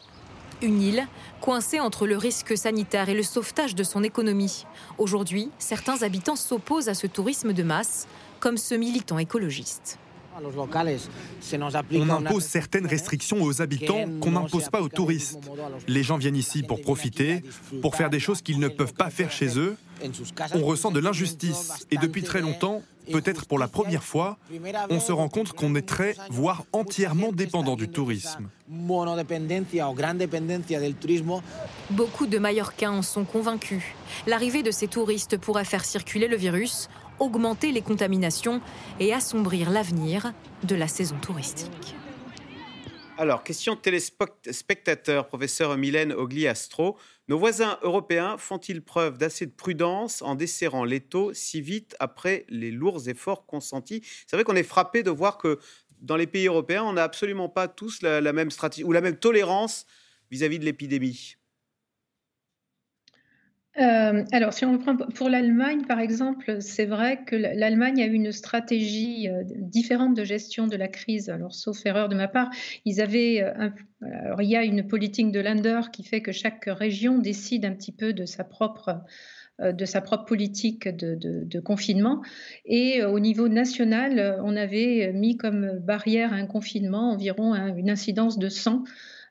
[0.63, 1.07] Une île
[1.41, 4.67] coincée entre le risque sanitaire et le sauvetage de son économie.
[4.99, 8.07] Aujourd'hui, certains habitants s'opposent à ce tourisme de masse,
[8.41, 9.99] comme ce militant écologiste.
[11.93, 15.39] On impose certaines restrictions aux habitants qu'on n'impose pas aux touristes.
[15.87, 17.45] Les gens viennent ici pour profiter,
[17.83, 19.77] pour faire des choses qu'ils ne peuvent pas faire chez eux.
[20.55, 24.39] On ressent de l'injustice et depuis très longtemps, peut-être pour la première fois,
[24.91, 28.49] on se rend compte qu'on est très, voire entièrement dépendant du tourisme.
[31.91, 33.83] Beaucoup de Mallorcains en sont convaincus.
[34.27, 36.89] L'arrivée de ces touristes pourrait faire circuler le virus,
[37.19, 38.61] augmenter les contaminations
[39.01, 40.33] et assombrir l'avenir
[40.63, 41.95] de la saison touristique.
[43.17, 46.99] Alors, question téléspectateur, professeur Mylène Ogli-Astro.
[47.29, 52.45] Nos voisins européens font-ils preuve d'assez de prudence en desserrant les taux si vite après
[52.49, 54.03] les lourds efforts consentis?
[54.27, 55.61] C'est vrai qu'on est frappé de voir que
[56.01, 59.17] dans les pays européens, on n'a absolument pas tous la, même stratégie ou la même
[59.17, 59.87] tolérance
[60.33, 61.37] vis-à-vis de l'épidémie.
[63.81, 68.13] Euh, alors, si on prend pour l'Allemagne, par exemple, c'est vrai que l'Allemagne a eu
[68.13, 71.29] une stratégie euh, différente de gestion de la crise.
[71.29, 72.51] Alors, sauf erreur de ma part.
[72.87, 73.71] Euh,
[74.41, 77.93] il y a une politique de Länder qui fait que chaque région décide un petit
[77.93, 79.03] peu de sa propre
[79.61, 82.23] de sa propre politique de, de, confinement.
[82.65, 88.37] Et au niveau national, on avait mis comme barrière à un confinement environ une incidence
[88.37, 88.83] de 100 euh,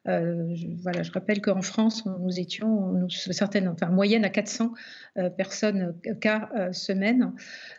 [0.05, 4.73] je, voilà, je rappelle qu'en France, nous étions nous, certaines, enfin, moyenne à 400
[5.17, 7.33] euh, personnes euh, cas semaine.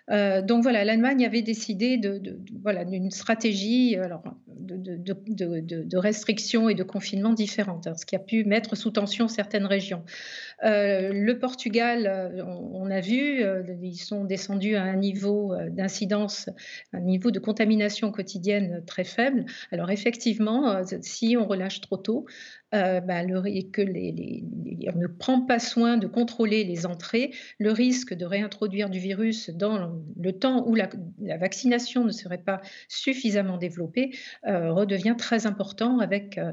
[0.08, 6.82] donc voilà, l'Allemagne avait décidé de, voilà d'une stratégie alors, de, de, restrictions et de
[6.82, 10.04] confinement différentes, hein, ce qui a pu mettre sous tension certaines régions.
[10.64, 12.42] Le Portugal,
[12.72, 13.44] on, a vu,
[13.82, 16.48] ils sont descendus à un niveau d'incidence,
[16.92, 19.44] un niveau de contamination quotidienne très faible.
[19.72, 22.26] Alors effectivement, si on relâche trop tôt,
[22.74, 28.24] euh, bah, que on ne prend pas soin de contrôler les entrées, le risque de
[28.24, 30.88] réintroduire du virus dans le temps où la,
[31.38, 34.16] vaccination ne serait pas suffisamment développée
[34.48, 36.52] euh, redevient très important avec euh,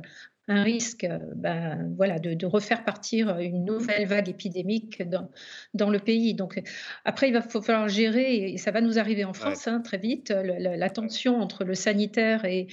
[0.51, 5.29] un risque euh, ben, voilà, de, refaire partir une nouvelle vague épidémique dans,
[5.73, 6.33] dans le pays.
[6.33, 6.61] Donc,
[7.05, 10.31] après, il va falloir gérer, et ça va nous arriver en France hein, très vite,
[10.31, 12.67] la, tension entre le sanitaire et,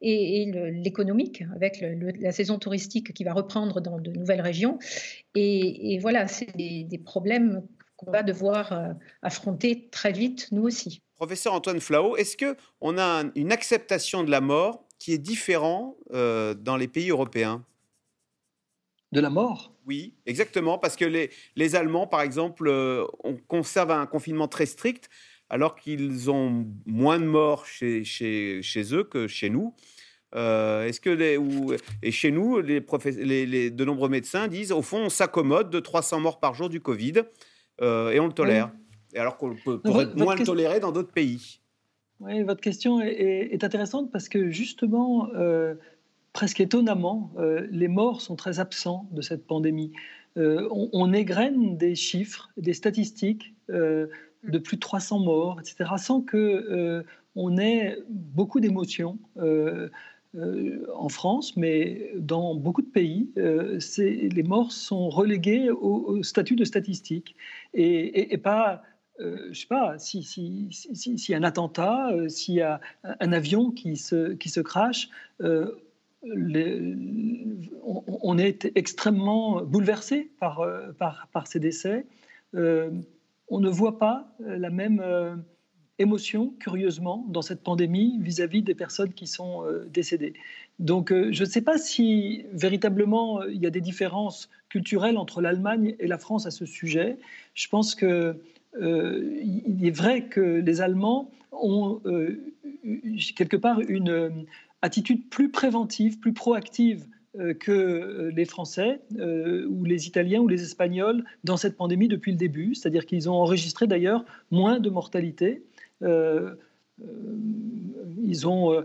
[0.00, 1.84] et, l'économique, avec
[2.20, 4.78] la saison touristique qui va reprendre dans de nouvelles régions.
[5.34, 7.62] Et, voilà, c'est des, des problèmes
[7.96, 11.02] qu'on va devoir euh, affronter très vite, nous aussi.
[11.16, 16.54] Professeur Antoine Flao, est-ce qu'on a une acceptation de la mort qui est différent euh,
[16.54, 17.62] dans les pays européens
[19.12, 19.74] De la mort?
[19.86, 24.64] Oui, exactement, parce que les, les Allemands, par exemple, euh, on conserve un confinement très
[24.64, 25.10] strict,
[25.50, 29.74] alors qu'ils ont moins de morts chez, chez, chez eux que chez nous.
[30.34, 32.82] Euh, est-ce que les, ou, et chez nous, les,
[33.44, 36.80] les, de nombreux médecins disent, au fond, on s'accommode de 300 morts par jour du
[36.80, 37.24] Covid
[37.82, 38.72] et on le tolère.
[39.12, 41.60] Et alors qu'on peut, pourrait moins le tolérer dans d'autres pays.
[42.20, 45.74] Oui, votre question est, intéressante parce que justement, euh,
[46.32, 49.92] presque étonnamment, euh, les morts sont très absents de cette pandémie.
[50.36, 57.04] Euh, on, égrène des chiffres, des statistiques de plus de 300 morts, etc., sans que
[57.36, 59.18] on ait beaucoup d'émotions.
[60.36, 67.36] en France, mais dans beaucoup de pays, les morts sont relégués au, statut de statistique
[67.74, 68.82] et, et pas
[69.20, 73.70] euh, je sais pas, si, si, a un attentat, euh, s'il y a un avion
[73.70, 75.08] qui se, qui se crache,
[75.40, 75.72] euh,
[77.84, 80.66] on, est extrêmement bouleversé par,
[80.98, 82.06] par, par ces décès.
[82.54, 85.04] on ne voit pas la même
[85.98, 90.32] émotion, curieusement, dans cette pandémie vis-à-vis des personnes qui sont décédées.
[90.78, 95.94] Donc je ne sais pas si véritablement il y a des différences culturelles entre l'Allemagne
[96.00, 97.16] et la France à ce sujet.
[97.54, 98.32] Je pense que euh,
[98.80, 102.52] il est vrai que les Allemands ont euh,
[103.36, 104.30] quelque part une euh,
[104.82, 107.06] attitude plus préventive, plus proactive
[107.58, 112.76] que les Français ou les Italiens ou les Espagnols dans cette pandémie depuis le début,
[112.76, 115.64] c'est-à-dire qu'ils ont enregistré d'ailleurs moins de mortalité.
[118.22, 118.84] ils ont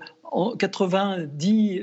[0.57, 1.81] 90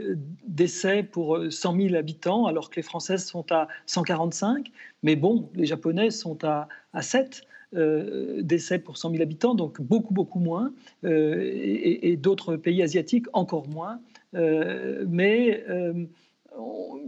[0.49, 4.73] décès pour 100 000 habitants, alors que les Françaises sont à 145.
[5.05, 7.47] Mais bon, les Japonais sont à, à 7.
[7.75, 10.73] Euh, décès pour 100 000 habitants, donc beaucoup, beaucoup moins,
[11.05, 14.01] euh, et, d'autres pays asiatiques encore moins.
[14.35, 15.64] Euh, mais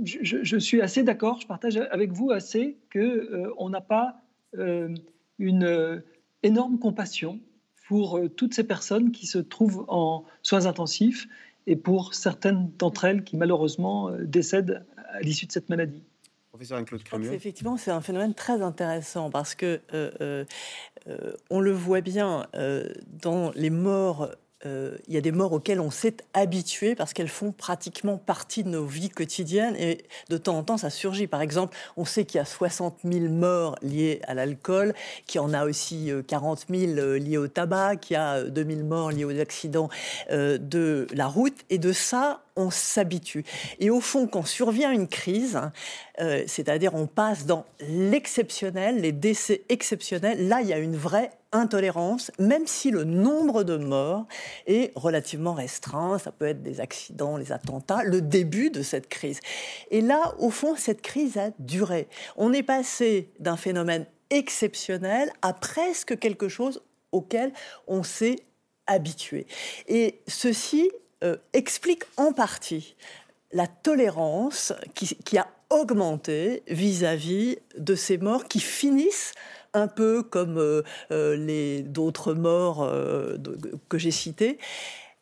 [0.02, 4.16] je, suis assez d'accord, je partage avec vous assez qu'on on n'a pas
[5.38, 6.02] une
[6.42, 7.38] énorme compassion
[7.86, 11.28] pour toutes ces personnes qui se trouvent en soins intensifs
[11.68, 16.02] et pour certaines d'entre elles qui malheureusement décèdent à l'issue de cette maladie.
[17.32, 20.44] Effectivement, c'est un phénomène très intéressant parce que euh, euh,
[21.08, 22.46] euh, on le voit bien
[23.22, 24.28] dans les morts
[24.66, 28.64] euh, il y a des morts auxquelles on s'est habitué parce qu'elles font pratiquement partie
[28.64, 31.28] de nos vies quotidiennes et de temps en temps ça surgit.
[31.28, 34.94] Par exemple, on sait qu'il y a 60 000 morts liés à l'alcool,
[35.26, 38.42] qu'il y en a aussi 40 euh, 000 euh, liés au tabac, qu'il y a
[38.42, 39.88] 2 000 morts liés aux accidents
[40.30, 43.44] de la route et de ça on s'habitue.
[43.78, 45.58] Et au fond, quand survient une crise,
[46.18, 52.30] c'est-à-dire on passe dans l'exceptionnel, les décès exceptionnels, là il y a une vraie intolérance,
[52.38, 54.26] même si le nombre de morts
[54.66, 56.18] est relativement restreint.
[56.18, 59.40] Ça peut être des accidents, les attentats, le début de cette crise.
[59.90, 62.08] Et là, au fond, cette crise a duré.
[62.36, 66.82] On est passé d'un phénomène exceptionnel à presque quelque chose
[67.12, 67.52] auquel
[67.86, 68.36] on s'est
[68.86, 69.46] habitué.
[69.86, 70.90] Et ceci
[71.24, 72.96] euh, explique en partie
[73.52, 79.32] la tolérance qui, a augmenté vis-à-vis -vis de ces morts qui finissent
[79.74, 82.88] un peu comme euh, euh, les d'autres morts
[83.88, 84.58] que j'ai cités,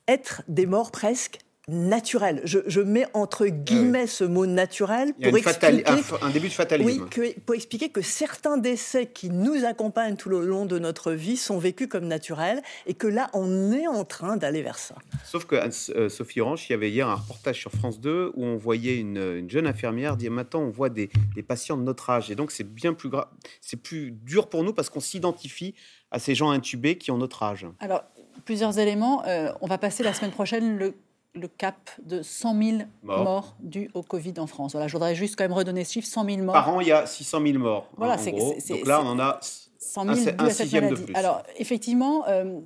[0.08, 1.38] être des morts presque
[1.68, 2.42] naturel.
[2.44, 5.84] Je, mets entre guillemets ce mot naturel pour expliquer
[6.22, 7.02] un, début de fatalisme.
[7.02, 11.10] Oui, que, pour expliquer que certains décès qui nous accompagnent tout le long de notre
[11.10, 14.94] vie sont vécus comme naturels et que là, on est en train d'aller vers ça.
[15.24, 18.44] Sauf que euh, Sophie Orange, il y avait hier un reportage sur France 2 où
[18.44, 22.30] on voyait une, jeune infirmière dire maintenant on voit des, des, patients de notre âge
[22.30, 23.26] et donc c'est bien plus grave,
[23.60, 25.74] c'est plus dur pour nous parce qu'on s'identifie
[26.12, 27.66] à ces gens intubés qui ont notre âge.
[27.80, 28.04] Alors
[28.44, 29.24] plusieurs éléments.
[29.26, 30.94] Euh, on va passer la semaine prochaine le
[31.36, 34.72] le cap de 100 000 morts, dus au Covid en France.
[34.72, 36.54] Voilà, je voudrais juste quand même redonner ce chiffre 100 000 morts.
[36.54, 37.88] Par an, il y a 600 000 morts.
[37.96, 39.38] Voilà, hein, c'est, Donc là, on en a
[39.78, 41.14] 100 000 un, un sixième de plus.
[41.14, 42.60] Alors, effectivement, euh,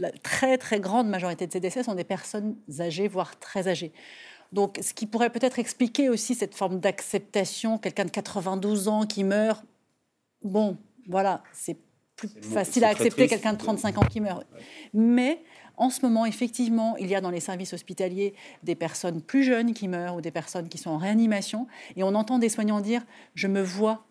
[0.00, 3.92] la très très grande majorité de ces décès sont des personnes âgées, voire très âgées.
[4.52, 9.22] Donc, ce qui pourrait peut-être expliquer aussi cette forme d'acceptation, quelqu'un de 92 ans qui
[9.22, 9.64] meurt,
[10.42, 10.76] bon,
[11.08, 11.76] voilà, c'est
[12.16, 14.44] plus facile à accepter quelqu'un de 35 ans qui meurt.
[14.92, 15.42] Mais
[15.80, 19.72] en ce moment, effectivement, il y a dans les services hospitaliers des personnes plus jeunes
[19.72, 21.66] qui meurent ou des personnes qui sont en réanimation.
[21.96, 23.02] Et on entend des soignants dire
[23.34, 24.04] Je me vois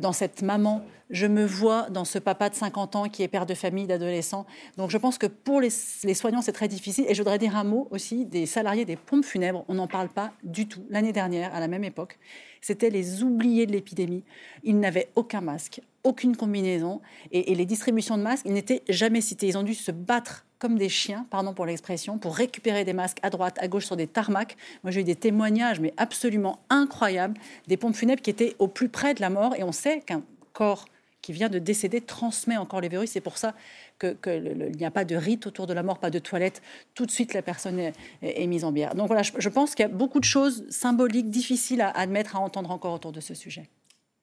[0.00, 3.46] dans cette maman, je me vois dans ce papa de 50 ans qui est père
[3.46, 4.44] de famille, d'adolescent.
[4.76, 7.06] Donc je pense que pour les, soignants, c'est très difficile.
[7.08, 9.64] Et je voudrais dire un mot aussi des salariés des pompes funèbres.
[9.68, 10.84] On n'en parle pas du tout.
[10.90, 12.18] L'année dernière, à la même époque,
[12.60, 14.24] c'était les oubliés de l'épidémie.
[14.62, 17.00] Ils n'avaient aucun masque, aucune combinaison.
[17.30, 19.46] Et, et les distributions de masques, ils n'étaient jamais cités.
[19.46, 23.18] Ils ont dû se battre comme des chiens, pardon pour l'expression, pour récupérer des masques
[23.22, 24.56] à droite, à gauche sur des tarmacs.
[24.84, 27.34] Moi, j'ai eu des témoignages, mais absolument incroyables,
[27.66, 29.56] des pompes funèbres qui étaient au plus près de la mort.
[29.56, 30.84] Et on sait qu'un corps
[31.20, 33.10] qui vient de décéder transmet encore les virus.
[33.10, 33.56] C'est pour ça
[33.98, 36.62] qu'il n'y a pas de rite autour de la mort, pas de toilette.
[36.94, 37.80] Tout de suite, la personne
[38.22, 38.94] est, mise en bière.
[38.94, 42.38] Donc voilà, je, pense qu'il y a beaucoup de choses symboliques, difficiles à admettre, à
[42.38, 43.68] entendre encore autour de ce sujet.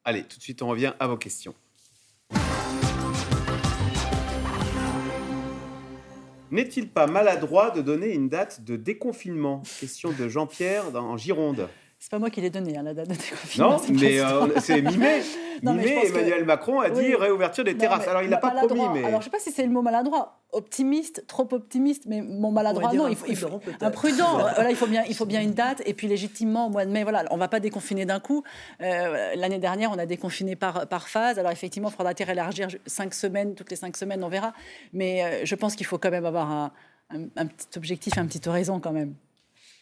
[0.06, 1.54] Allez, tout de suite, on revient à vos questions.
[6.52, 9.62] N'est-il pas maladroit de donner une date de déconfinement?
[9.80, 11.70] Question de Jean-Pierre en Gironde.
[12.02, 13.72] C'est pas moi qui l'ai donné, hein, la date de déconfinement.
[13.72, 15.22] Non, mais euh, c'est mi-mai.
[15.62, 18.08] mi-mai, Emmanuel Macron a dit réouverture des terrasses.
[18.08, 19.04] Alors, il n'a pas promis, mais...
[19.04, 20.40] Alors, je ne sais pas si c'est le mot maladroit.
[20.54, 23.10] Optimiste, trop optimiste, mais mon maladroit, non.
[23.10, 24.38] Il faut, prudent, il faut, un prudent.
[24.56, 25.82] voilà, il, faut bien, il faut bien une date.
[25.86, 28.44] Et puis, légitimement, au mois de mai, voilà, on ne va pas déconfiner d'un coup.
[28.82, 31.38] Euh, l'année dernière, on a déconfiné par, par phase.
[31.38, 34.54] Alors, effectivement, il faudra élargir cinq semaines, toutes les cinq semaines, on verra.
[34.94, 36.72] Mais euh, je pense qu'il faut quand même avoir un,
[37.12, 39.16] un petit objectif, un petit horizon quand même.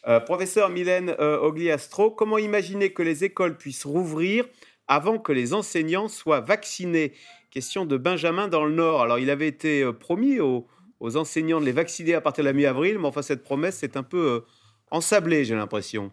[0.06, 4.44] Euh, professeur Mylène euh, Ogliastro, comment imaginer que les écoles puissent rouvrir
[4.86, 7.12] avant que les enseignants soient vaccinés?
[7.50, 9.02] Question de Benjamin dans le Nord.
[9.02, 10.66] Alors, il avait été euh, promis aux,
[11.00, 14.02] enseignants de les vacciner à partir de la mi-avril, mais enfin, cette promesse est un
[14.02, 14.44] peu
[14.90, 16.10] ensablée, j'ai l'impression.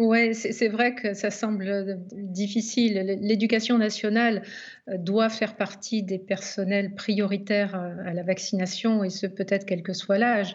[0.00, 3.18] Oui, c'est vrai que ça semble difficile.
[3.20, 4.42] L'éducation nationale
[4.86, 10.18] doit faire partie des personnels prioritaires à la vaccination, et ce peut-être quel que soit
[10.18, 10.54] l'âge.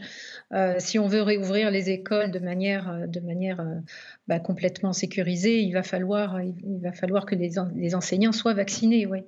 [0.53, 3.81] Euh, si on veut réouvrir les écoles de manière, euh, de manière euh,
[4.29, 9.05] bah, complètement sécurisée, il va falloir, il va falloir que les, les enseignants soient vaccinés.
[9.05, 9.23] Oui.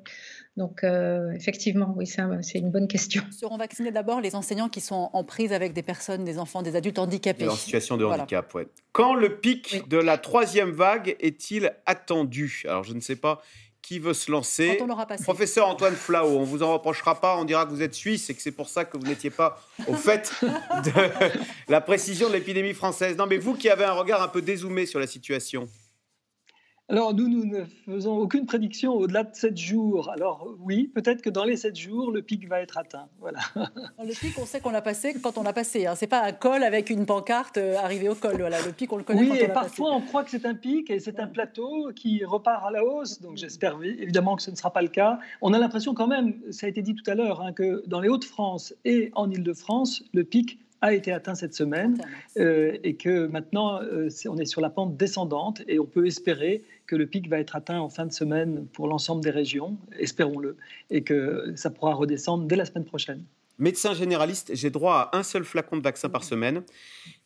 [0.58, 0.86] Donc,
[1.36, 3.24] effectivement, oui, c'est une bonne question.
[3.32, 6.76] Seront vaccinés d'abord les enseignants qui sont en prise avec des personnes, des enfants, des
[6.76, 7.48] adultes handicapés.
[7.48, 8.64] En situation de handicap, oui.
[8.94, 12.64] Quand le pic de la troisième vague est-il attendu?
[12.66, 13.42] Alors, je ne sais pas
[13.86, 14.80] qui veut se lancer
[15.22, 18.34] Professeur Antoine Flau, on vous en reprochera pas, on dira que vous êtes suisse et
[18.34, 20.34] que c'est pour ça que vous n'étiez pas au fait
[20.84, 20.92] de
[21.72, 23.16] la précision de l'épidémie française.
[23.16, 25.70] Non, mais vous qui avez un regard un peu dézoomé sur la situation.
[26.88, 30.12] Alors, nous, nous ne faisons aucune prédiction au-delà de 7 jours.
[30.12, 33.08] Alors, oui, peut-être que dans les 7 jours, le pic va être atteint.
[33.20, 33.40] Voilà.
[33.56, 35.88] Le pic, on sait qu'on l'a passé quand on l'a passé.
[35.88, 35.96] Hein.
[35.96, 38.36] Ce n'est pas un col avec une pancarte euh, arrivé au col.
[38.38, 40.46] Voilà, le pic, on le connaît oui, quand on et parfois, on croit que c'est
[40.46, 43.20] un pic et c'est un plateau qui repart à la hausse.
[43.20, 45.18] Donc, j'espère évidemment que ce ne sera pas le cas.
[45.42, 48.00] On a l'impression quand même, ça a été dit tout à l'heure, hein, que dans
[48.00, 51.98] les Hauts-de-France et en Île-de-France, le pic a été atteint cette semaine
[52.38, 56.64] euh, et que maintenant, euh, on est sur la pente descendante et on peut espérer
[56.88, 60.58] que le pic va être atteint en fin de semaine pour l'ensemble des régions, espérons-le,
[60.90, 63.24] et que ça pourra redescendre dès la semaine prochaine.
[63.58, 66.64] Médecin généraliste, j'ai droit à un seul flacon de vaccin par semaine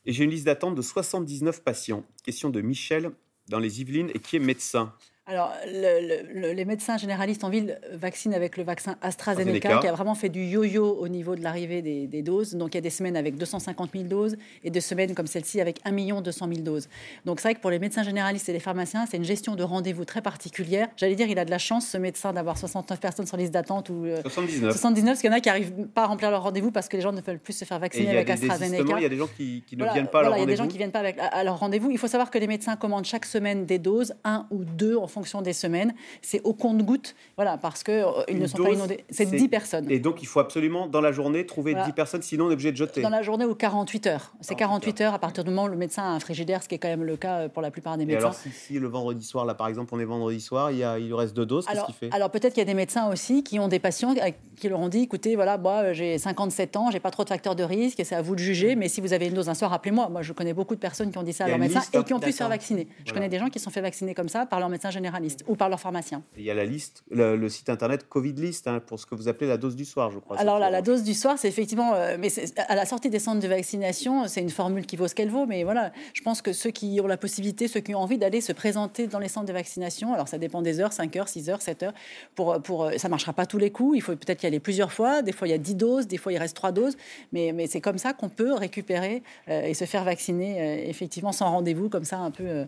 [0.06, 2.06] et j'ai une liste d'attente de 79 patients.
[2.24, 3.12] Question de Michel
[3.48, 4.94] dans les Yvelines et qui est médecin?
[5.30, 10.30] Alors, les médecins généralistes en ville vaccinent avec le vaccin AstraZeneca, qui a vraiment fait
[10.30, 12.56] du yo-yo au niveau de l'arrivée des, doses.
[12.56, 15.62] Donc, il y a des semaines avec 250 000 doses et des semaines comme celle-ci
[15.62, 16.90] avec 1 200 000 doses.
[17.26, 19.62] Donc, c'est vrai que pour les médecins généralistes et les pharmaciens, c'est une gestion de
[19.62, 20.88] rendez-vous très particulière.
[20.98, 23.90] J'allais dire, il a de la chance, ce médecin, d'avoir 69 personnes sur liste d'attente
[23.90, 24.72] ou 79.
[24.72, 26.98] 79, parce qu'il y en a qui n'arrivent pas à remplir leur rendez-vous parce que
[26.98, 28.96] les gens ne veulent plus se faire vacciner avec AstraZeneca.
[28.98, 30.38] Il y a des gens qui, ne viennent pas à leur rendez-vous.
[30.38, 31.92] Il y a des gens qui viennent pas avec, à leur rendez-vous.
[31.92, 35.06] Il faut savoir que les médecins commandent chaque semaine des doses, un ou deux en
[35.06, 39.04] fonction des semaines c'est au compte-goutte, voilà, parce qu'ils euh, ne sont pas inondés.
[39.10, 39.90] C'est 10 personnes.
[39.90, 42.72] Et donc, il faut absolument, dans la journée, trouver 10 personnes, sinon on est obligé
[42.72, 43.02] de jeter.
[43.02, 44.34] Dans la journée ou 48 heures.
[44.42, 46.76] C'est 48 heures à partir du moment où le médecin a un frigidaire, ce qui
[46.76, 48.20] est quand même le cas euh, pour la plupart des médecins.
[48.20, 50.84] Et alors, si, le vendredi soir, là, par exemple, on est vendredi soir, il, y
[50.84, 52.10] a, il reste deux doses, qu'est-ce qu'il fait?
[52.12, 54.16] Alors, peut-être qu'il y a des médecins aussi qui ont des patients
[54.58, 57.56] qui leur ont dit, écoutez, voilà, moi, j'ai 57 ans, j'ai pas trop de facteurs
[57.56, 59.54] de risque, et c'est à vous de juger, mais si vous avez une dose un
[59.54, 60.10] soir, appelez-moi.
[60.10, 62.14] Moi, je connais beaucoup de personnes qui ont dit ça à leur médecin et qui
[62.14, 62.88] ont pu se faire vacciner.
[63.06, 65.09] Je connais des gens qui se sont fait vacciner comme ça par leur médecin généraliste
[65.10, 66.24] généralistes ou par leur pharmacien.
[66.38, 69.28] Il y a la liste, le, site internet Covid List hein, pour ce que vous
[69.28, 70.38] appelez la dose du soir, je crois.
[70.38, 73.48] Alors la dose du soir, c'est effectivement, euh, mais à la sortie des centres de
[73.48, 76.72] vaccination, c'est une formule qui vaut ce qu'elle vaut, mais voilà, je pense que ceux
[76.72, 79.54] qui ont la possibilité, ceux qui ont envie d'aller se présenter dans les centres de
[79.54, 81.94] vaccination, alors ça dépend des heures, 5 heures, 6 heures, 7 heures,
[82.36, 85.22] pour, pour, ça marchera pas tous les coups, il faut peut-être y aller plusieurs fois,
[85.22, 86.98] des fois il y a 10 doses, des fois il reste 3 doses,
[87.32, 91.32] mais, mais c'est comme ça qu'on peut récupérer euh, et se faire vacciner euh, effectivement
[91.32, 92.66] sans rendez-vous, comme ça un peu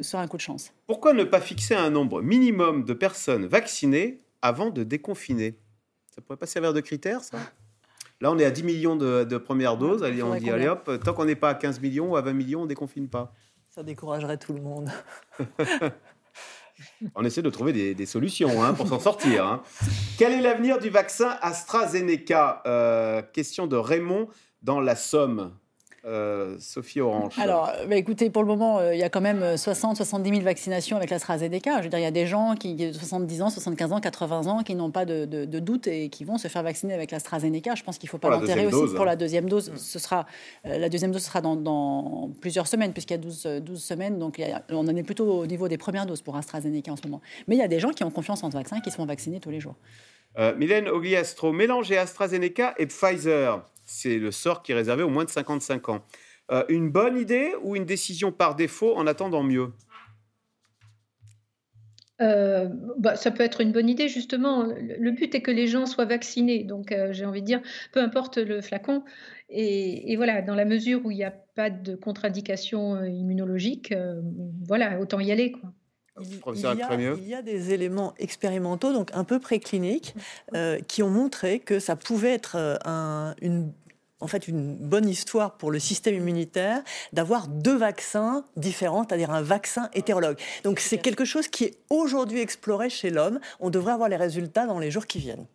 [0.00, 0.72] sur un coup de chance.
[0.86, 5.58] Pourquoi ne pas fixer un nombre minimum de personnes vaccinées avant de déconfiner
[6.14, 7.38] Ça pourrait pas servir de critère, ça?
[8.20, 10.02] Là, on est à 10 millions de, premières doses.
[10.02, 12.32] Allez, on dit, allez hop, tant qu'on n'est pas à 15 millions ou à 20
[12.32, 13.32] millions, on déconfine pas.
[13.68, 14.88] Ça découragerait tout le monde.
[17.14, 19.46] on essaie de trouver des, solutions hein, pour s'en sortir.
[19.46, 19.62] Hein.
[20.16, 22.62] Quel est l'avenir du vaccin AstraZeneca?
[22.66, 24.28] Euh, Question de Raymond
[24.62, 25.52] dans la Somme.
[26.06, 29.56] Euh, Sophie Orange Alors, bah, écoutez, pour le moment, euh, il y a quand même
[29.56, 31.78] 60, 70 000 vaccinations avec l'AstraZeneca.
[31.78, 34.46] Je veux dire, il y a des gens qui, ont 70 ans, 75 ans, 80
[34.46, 37.74] ans, qui n'ont pas de, doute et qui vont se faire vacciner avec l'AstraZeneca.
[37.74, 38.94] Je pense qu'il ne faut pas l'enterrer aussi.
[38.94, 39.76] Pour la deuxième dose, mm.
[39.76, 40.26] ce sera,
[40.66, 44.18] euh, la deuxième dose sera dans, plusieurs semaines, puisqu'il y a 12, 12 semaines.
[44.18, 47.22] Donc, on en est plutôt au niveau des premières doses pour AstraZeneca en ce moment.
[47.48, 48.96] Mais il y a des gens qui ont confiance en ce vaccin et qui se
[48.96, 49.76] font vacciner tous les jours.
[50.36, 55.30] Mylène Ogliastro, mélanger AstraZeneca et Pfizer c'est le sort qui est réservé aux moins de
[55.30, 56.04] 55 ans.
[56.50, 59.72] Euh, une bonne idée ou une décision par défaut en attendant mieux?
[62.20, 62.68] Euh,
[62.98, 64.64] bah, ça peut être une bonne idée, justement.
[64.64, 66.62] Le but est que les gens soient vaccinés.
[66.62, 67.60] Donc, euh, j'ai envie de dire,
[67.92, 69.04] peu importe le flacon.
[69.48, 73.94] Et, voilà, dans la mesure où il n'y a pas de contre-indication immunologique,
[74.66, 75.52] voilà, autant y aller.
[75.52, 75.72] Quoi.
[76.20, 80.14] Il, y a, des éléments expérimentaux, donc un peu précliniques,
[80.54, 83.72] euh, qui ont montré que ça pouvait être euh, une,
[84.20, 89.42] en fait une bonne histoire pour le système immunitaire d'avoir deux vaccins différents, c'est-à-dire un
[89.42, 90.38] vaccin hétérologue.
[90.62, 93.40] Donc c'est quelque chose qui est aujourd'hui exploré chez l'homme.
[93.58, 95.46] On devrait avoir les résultats dans les jours qui viennent.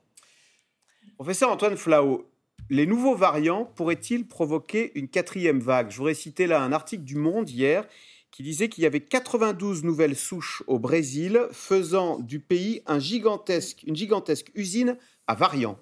[1.15, 2.29] Professeur Antoine Flao,
[2.69, 5.89] les nouveaux variants pourraient-ils provoquer une quatrième vague?
[5.89, 7.85] Je voudrais citer là un article du Monde hier
[8.31, 14.51] qui disait qu'il y avait 92 nouvelles souches au Brésil, faisant du pays une gigantesque
[14.55, 15.79] usine à variants.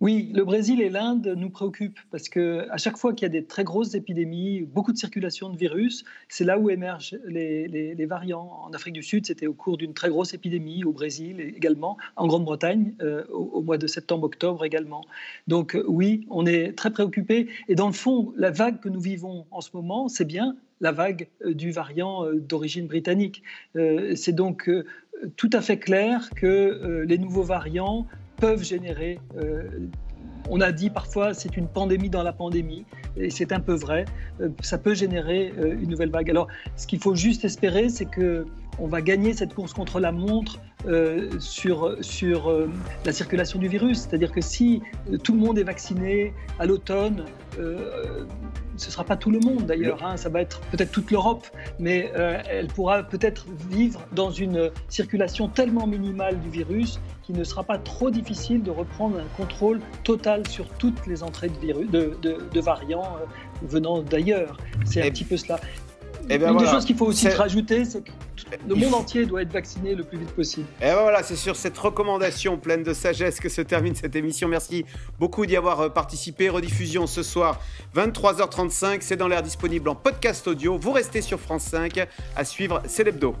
[0.00, 3.30] Oui, le Brésil et l'Inde nous préoccupent parce que à chaque fois qu'il y a
[3.30, 8.60] des très grosses épidémies, beaucoup de circulation de virus, c'est là où émergent les, variants.
[8.64, 12.28] En Afrique du Sud, c'était au cours d'une très grosse épidémie, au Brésil également, en
[12.28, 15.04] Grande-Bretagne, euh, au, mois de septembre-octobre également.
[15.48, 17.48] Donc euh, oui, on est très préoccupés.
[17.68, 20.92] Et dans le fond, la vague que nous vivons en ce moment, c'est bien la
[20.92, 23.42] vague euh, du variant euh, d'origine britannique.
[23.76, 24.70] Euh, c'est donc
[25.36, 28.06] tout à fait clair que les nouveaux variants
[28.36, 29.20] peuvent générer
[30.50, 32.84] on a dit parfois c'est une pandémie dans la pandémie,
[33.16, 34.04] et c'est un peu vrai.
[34.60, 36.28] Ça peut générer une nouvelle vague.
[36.28, 38.44] Alors, ce qu'il faut juste espérer, c'est que
[38.78, 40.60] on va gagner cette course contre la montre
[41.38, 42.52] sur, sur
[43.04, 44.00] la circulation du virus.
[44.00, 44.82] C'est-à-dire que si
[45.22, 47.24] tout le monde est vacciné à l'automne,
[48.76, 51.46] ce ne sera pas tout le monde d'ailleurs, hein, ça va être peut-être toute l'Europe,
[51.78, 57.44] mais euh, elle pourra peut-être vivre dans une circulation tellement minimale du virus qu'il ne
[57.44, 61.88] sera pas trop difficile de reprendre un contrôle total sur toutes les entrées de, virus,
[61.90, 63.26] de, variants euh,
[63.62, 64.58] venant d'ailleurs.
[64.84, 65.60] C'est un petit peu cela.
[66.30, 68.10] Eh ben Une des choses qu'il faut aussi rajouter, c'est que
[68.66, 70.66] le monde entier doit être vacciné le plus vite possible.
[70.80, 74.48] Et ben voilà, c'est sur cette recommandation pleine de sagesse que se termine cette émission.
[74.48, 74.84] Merci
[75.18, 76.48] beaucoup d'y avoir euh, participé.
[76.48, 77.60] Rediffusion ce soir,
[77.94, 78.98] 23h35.
[79.00, 80.78] C'est dans l'air disponible en podcast audio.
[80.78, 82.06] Vous restez sur France 5.
[82.36, 83.34] À suivre, c'est l'hebdo.